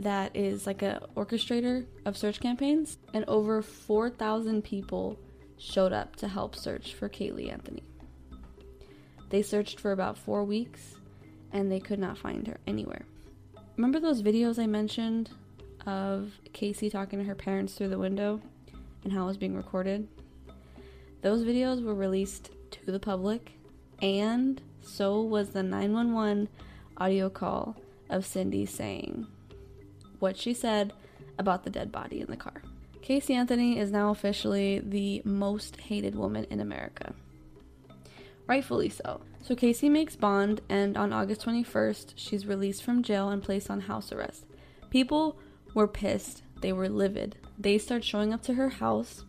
that 0.00 0.34
is 0.34 0.66
like 0.66 0.82
a 0.82 1.06
orchestrator 1.16 1.86
of 2.04 2.16
search 2.16 2.40
campaigns, 2.40 2.98
and 3.12 3.24
over 3.28 3.62
4,000 3.62 4.64
people 4.64 5.20
showed 5.56 5.92
up 5.92 6.16
to 6.16 6.26
help 6.26 6.56
search 6.56 6.94
for 6.94 7.08
Caylee 7.08 7.52
Anthony. 7.52 7.84
They 9.30 9.42
searched 9.42 9.78
for 9.78 9.92
about 9.92 10.18
four 10.18 10.42
weeks 10.42 10.96
and 11.52 11.70
they 11.70 11.78
could 11.78 12.00
not 12.00 12.18
find 12.18 12.48
her 12.48 12.58
anywhere. 12.66 13.06
Remember 13.76 14.00
those 14.00 14.20
videos 14.20 14.60
I 14.60 14.66
mentioned 14.66 15.30
of 15.86 16.32
Casey 16.52 16.90
talking 16.90 17.20
to 17.20 17.24
her 17.24 17.36
parents 17.36 17.74
through 17.74 17.90
the 17.90 17.98
window 17.98 18.40
and 19.04 19.12
how 19.12 19.24
it 19.24 19.26
was 19.26 19.36
being 19.36 19.56
recorded? 19.56 20.08
Those 21.22 21.44
videos 21.44 21.82
were 21.82 21.94
released 21.94 22.50
to 22.70 22.90
the 22.90 22.98
public, 22.98 23.52
and 24.02 24.60
so 24.82 25.22
was 25.22 25.50
the 25.50 25.62
911 25.62 26.48
audio 26.96 27.30
call 27.30 27.76
of 28.10 28.26
Cindy 28.26 28.66
saying 28.66 29.26
what 30.18 30.36
she 30.36 30.54
said 30.54 30.92
about 31.38 31.64
the 31.64 31.70
dead 31.70 31.90
body 31.90 32.20
in 32.20 32.26
the 32.26 32.36
car. 32.36 32.62
Casey 33.02 33.34
Anthony 33.34 33.78
is 33.78 33.90
now 33.90 34.10
officially 34.10 34.80
the 34.80 35.20
most 35.24 35.76
hated 35.76 36.14
woman 36.14 36.46
in 36.50 36.60
America. 36.60 37.14
Rightfully 38.46 38.88
so. 38.88 39.20
So 39.42 39.54
Casey 39.54 39.88
makes 39.88 40.16
bond, 40.16 40.62
and 40.70 40.96
on 40.96 41.12
August 41.12 41.44
21st, 41.44 42.14
she's 42.16 42.46
released 42.46 42.82
from 42.82 43.02
jail 43.02 43.28
and 43.28 43.42
placed 43.42 43.70
on 43.70 43.80
house 43.80 44.10
arrest. 44.10 44.46
People 44.88 45.38
were 45.74 45.88
pissed. 45.88 46.42
They 46.60 46.72
were 46.72 46.88
livid. 46.88 47.36
They 47.58 47.78
start 47.78 48.04
showing 48.04 48.32
up 48.32 48.42
to 48.42 48.54
her 48.54 48.68
house 48.68 49.24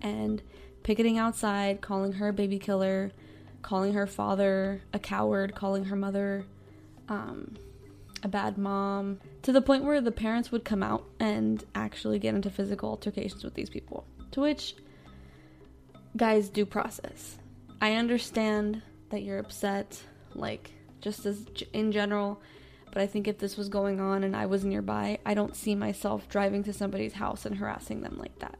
and 0.00 0.42
picketing 0.82 1.18
outside, 1.18 1.80
calling 1.80 2.12
her 2.12 2.28
a 2.28 2.32
baby 2.32 2.58
killer, 2.58 3.12
calling 3.62 3.94
her 3.94 4.06
father 4.06 4.82
a 4.92 4.98
coward, 4.98 5.54
calling 5.54 5.84
her 5.86 5.96
mother 5.96 6.44
um, 7.08 7.56
a 8.22 8.28
bad 8.28 8.56
mom, 8.56 9.20
to 9.42 9.52
the 9.52 9.60
point 9.60 9.84
where 9.84 10.00
the 10.00 10.12
parents 10.12 10.50
would 10.52 10.64
come 10.64 10.82
out 10.82 11.04
and 11.20 11.64
actually 11.74 12.18
get 12.18 12.34
into 12.34 12.50
physical 12.50 12.88
altercations 12.88 13.44
with 13.44 13.54
these 13.54 13.70
people. 13.70 14.06
To 14.32 14.40
which, 14.40 14.74
guys, 16.16 16.48
due 16.48 16.66
process. 16.66 17.38
I 17.80 17.94
understand 17.94 18.82
that 19.10 19.22
you're 19.22 19.38
upset, 19.38 20.00
like, 20.34 20.72
just 21.00 21.26
as 21.26 21.46
in 21.72 21.92
general, 21.92 22.40
but 22.96 23.02
I 23.02 23.06
think 23.08 23.28
if 23.28 23.36
this 23.36 23.58
was 23.58 23.68
going 23.68 24.00
on 24.00 24.24
and 24.24 24.34
I 24.34 24.46
was 24.46 24.64
nearby, 24.64 25.18
I 25.26 25.34
don't 25.34 25.54
see 25.54 25.74
myself 25.74 26.30
driving 26.30 26.64
to 26.64 26.72
somebody's 26.72 27.12
house 27.12 27.44
and 27.44 27.54
harassing 27.54 28.00
them 28.00 28.16
like 28.18 28.38
that. 28.38 28.58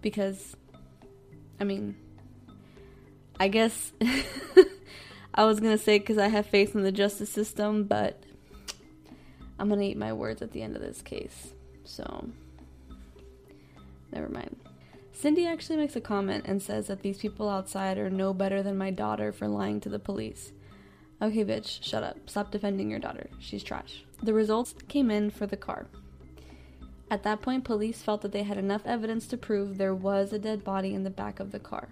Because, 0.00 0.56
I 1.60 1.64
mean, 1.64 1.94
I 3.38 3.48
guess 3.48 3.92
I 5.34 5.44
was 5.44 5.60
gonna 5.60 5.76
say 5.76 5.98
because 5.98 6.16
I 6.16 6.28
have 6.28 6.46
faith 6.46 6.74
in 6.74 6.82
the 6.82 6.92
justice 6.92 7.28
system, 7.28 7.84
but 7.84 8.24
I'm 9.58 9.68
gonna 9.68 9.82
eat 9.82 9.98
my 9.98 10.14
words 10.14 10.40
at 10.40 10.52
the 10.52 10.62
end 10.62 10.76
of 10.76 10.80
this 10.80 11.02
case. 11.02 11.52
So, 11.84 12.30
never 14.10 14.30
mind. 14.30 14.56
Cindy 15.12 15.46
actually 15.46 15.76
makes 15.76 15.94
a 15.94 16.00
comment 16.00 16.46
and 16.46 16.62
says 16.62 16.86
that 16.86 17.02
these 17.02 17.18
people 17.18 17.50
outside 17.50 17.98
are 17.98 18.08
no 18.08 18.32
better 18.32 18.62
than 18.62 18.78
my 18.78 18.90
daughter 18.90 19.30
for 19.30 19.46
lying 19.46 19.78
to 19.82 19.90
the 19.90 19.98
police. 19.98 20.52
Okay, 21.22 21.44
bitch, 21.44 21.82
shut 21.82 22.02
up. 22.02 22.18
Stop 22.28 22.50
defending 22.50 22.90
your 22.90 22.98
daughter. 22.98 23.28
She's 23.38 23.62
trash. 23.62 24.04
The 24.22 24.34
results 24.34 24.74
came 24.88 25.10
in 25.10 25.30
for 25.30 25.46
the 25.46 25.56
car. 25.56 25.86
At 27.10 27.22
that 27.22 27.42
point, 27.42 27.64
police 27.64 28.02
felt 28.02 28.22
that 28.22 28.32
they 28.32 28.42
had 28.42 28.58
enough 28.58 28.82
evidence 28.84 29.26
to 29.28 29.36
prove 29.36 29.76
there 29.76 29.94
was 29.94 30.32
a 30.32 30.38
dead 30.38 30.64
body 30.64 30.94
in 30.94 31.04
the 31.04 31.10
back 31.10 31.38
of 31.38 31.52
the 31.52 31.60
car. 31.60 31.88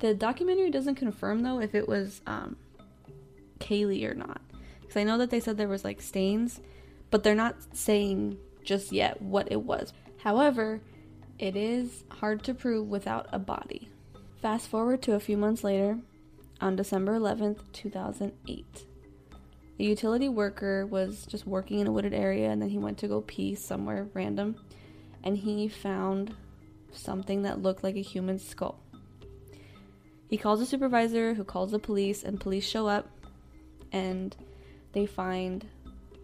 The 0.00 0.14
documentary 0.14 0.70
doesn't 0.70 0.96
confirm, 0.96 1.42
though, 1.42 1.60
if 1.60 1.74
it 1.74 1.88
was 1.88 2.20
um, 2.26 2.56
Caylee 3.60 4.04
or 4.04 4.14
not. 4.14 4.40
Because 4.80 4.96
I 4.96 5.04
know 5.04 5.18
that 5.18 5.30
they 5.30 5.40
said 5.40 5.56
there 5.56 5.68
was 5.68 5.84
like 5.84 6.02
stains, 6.02 6.60
but 7.10 7.22
they're 7.22 7.34
not 7.34 7.56
saying 7.72 8.36
just 8.64 8.92
yet 8.92 9.22
what 9.22 9.50
it 9.50 9.62
was. 9.62 9.92
However, 10.18 10.80
it 11.38 11.56
is 11.56 12.04
hard 12.10 12.42
to 12.44 12.54
prove 12.54 12.88
without 12.88 13.28
a 13.32 13.38
body. 13.38 13.88
Fast 14.42 14.68
forward 14.68 15.00
to 15.02 15.14
a 15.14 15.20
few 15.20 15.36
months 15.36 15.64
later, 15.64 15.98
on 16.60 16.76
December 16.76 17.18
11th, 17.18 17.60
2008. 17.72 18.86
A 19.78 19.82
utility 19.82 20.28
worker 20.28 20.86
was 20.86 21.26
just 21.26 21.46
working 21.46 21.80
in 21.80 21.88
a 21.88 21.92
wooded 21.92 22.14
area 22.14 22.50
and 22.50 22.62
then 22.62 22.68
he 22.68 22.78
went 22.78 22.98
to 22.98 23.08
go 23.08 23.22
pee 23.22 23.54
somewhere 23.54 24.06
random 24.14 24.56
and 25.24 25.36
he 25.36 25.68
found 25.68 26.34
something 26.92 27.42
that 27.42 27.60
looked 27.60 27.82
like 27.82 27.96
a 27.96 28.02
human 28.02 28.38
skull. 28.38 28.78
He 30.28 30.36
calls 30.36 30.60
a 30.60 30.66
supervisor 30.66 31.34
who 31.34 31.44
calls 31.44 31.72
the 31.72 31.78
police 31.78 32.22
and 32.22 32.40
police 32.40 32.64
show 32.64 32.86
up 32.86 33.08
and 33.92 34.36
they 34.92 35.06
find 35.06 35.66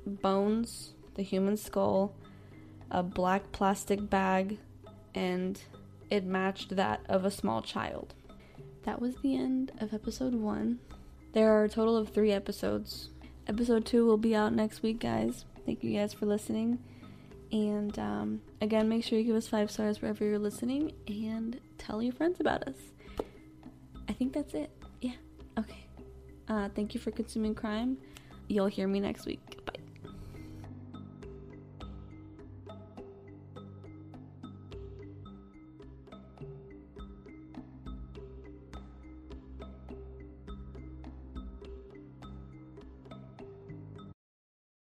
bones, 0.06 0.94
the 1.14 1.22
human 1.22 1.56
skull, 1.56 2.14
a 2.90 3.02
black 3.02 3.50
plastic 3.52 4.08
bag 4.08 4.58
and 5.14 5.60
it 6.08 6.24
matched 6.24 6.76
that 6.76 7.00
of 7.08 7.24
a 7.24 7.30
small 7.30 7.62
child. 7.62 8.14
That 8.84 9.00
was 9.00 9.14
the 9.16 9.36
end 9.36 9.72
of 9.78 9.92
episode 9.92 10.34
one. 10.34 10.78
There 11.32 11.52
are 11.52 11.64
a 11.64 11.68
total 11.68 11.96
of 11.96 12.08
three 12.08 12.32
episodes. 12.32 13.10
Episode 13.46 13.84
two 13.84 14.06
will 14.06 14.16
be 14.16 14.34
out 14.34 14.52
next 14.52 14.82
week, 14.82 15.00
guys. 15.00 15.44
Thank 15.66 15.84
you 15.84 15.96
guys 15.96 16.12
for 16.12 16.26
listening. 16.26 16.78
And 17.52 17.98
um, 17.98 18.40
again, 18.60 18.88
make 18.88 19.04
sure 19.04 19.18
you 19.18 19.24
give 19.24 19.36
us 19.36 19.48
five 19.48 19.70
stars 19.70 20.00
wherever 20.00 20.24
you're 20.24 20.38
listening 20.38 20.92
and 21.08 21.60
tell 21.78 22.02
your 22.02 22.12
friends 22.12 22.40
about 22.40 22.66
us. 22.68 22.76
I 24.08 24.12
think 24.12 24.32
that's 24.32 24.54
it. 24.54 24.70
Yeah. 25.00 25.14
Okay. 25.58 25.84
Uh, 26.48 26.68
thank 26.74 26.94
you 26.94 27.00
for 27.00 27.10
consuming 27.10 27.54
crime. 27.54 27.98
You'll 28.48 28.66
hear 28.66 28.88
me 28.88 29.00
next 29.00 29.26
week. 29.26 29.40
Bye. 29.66 29.79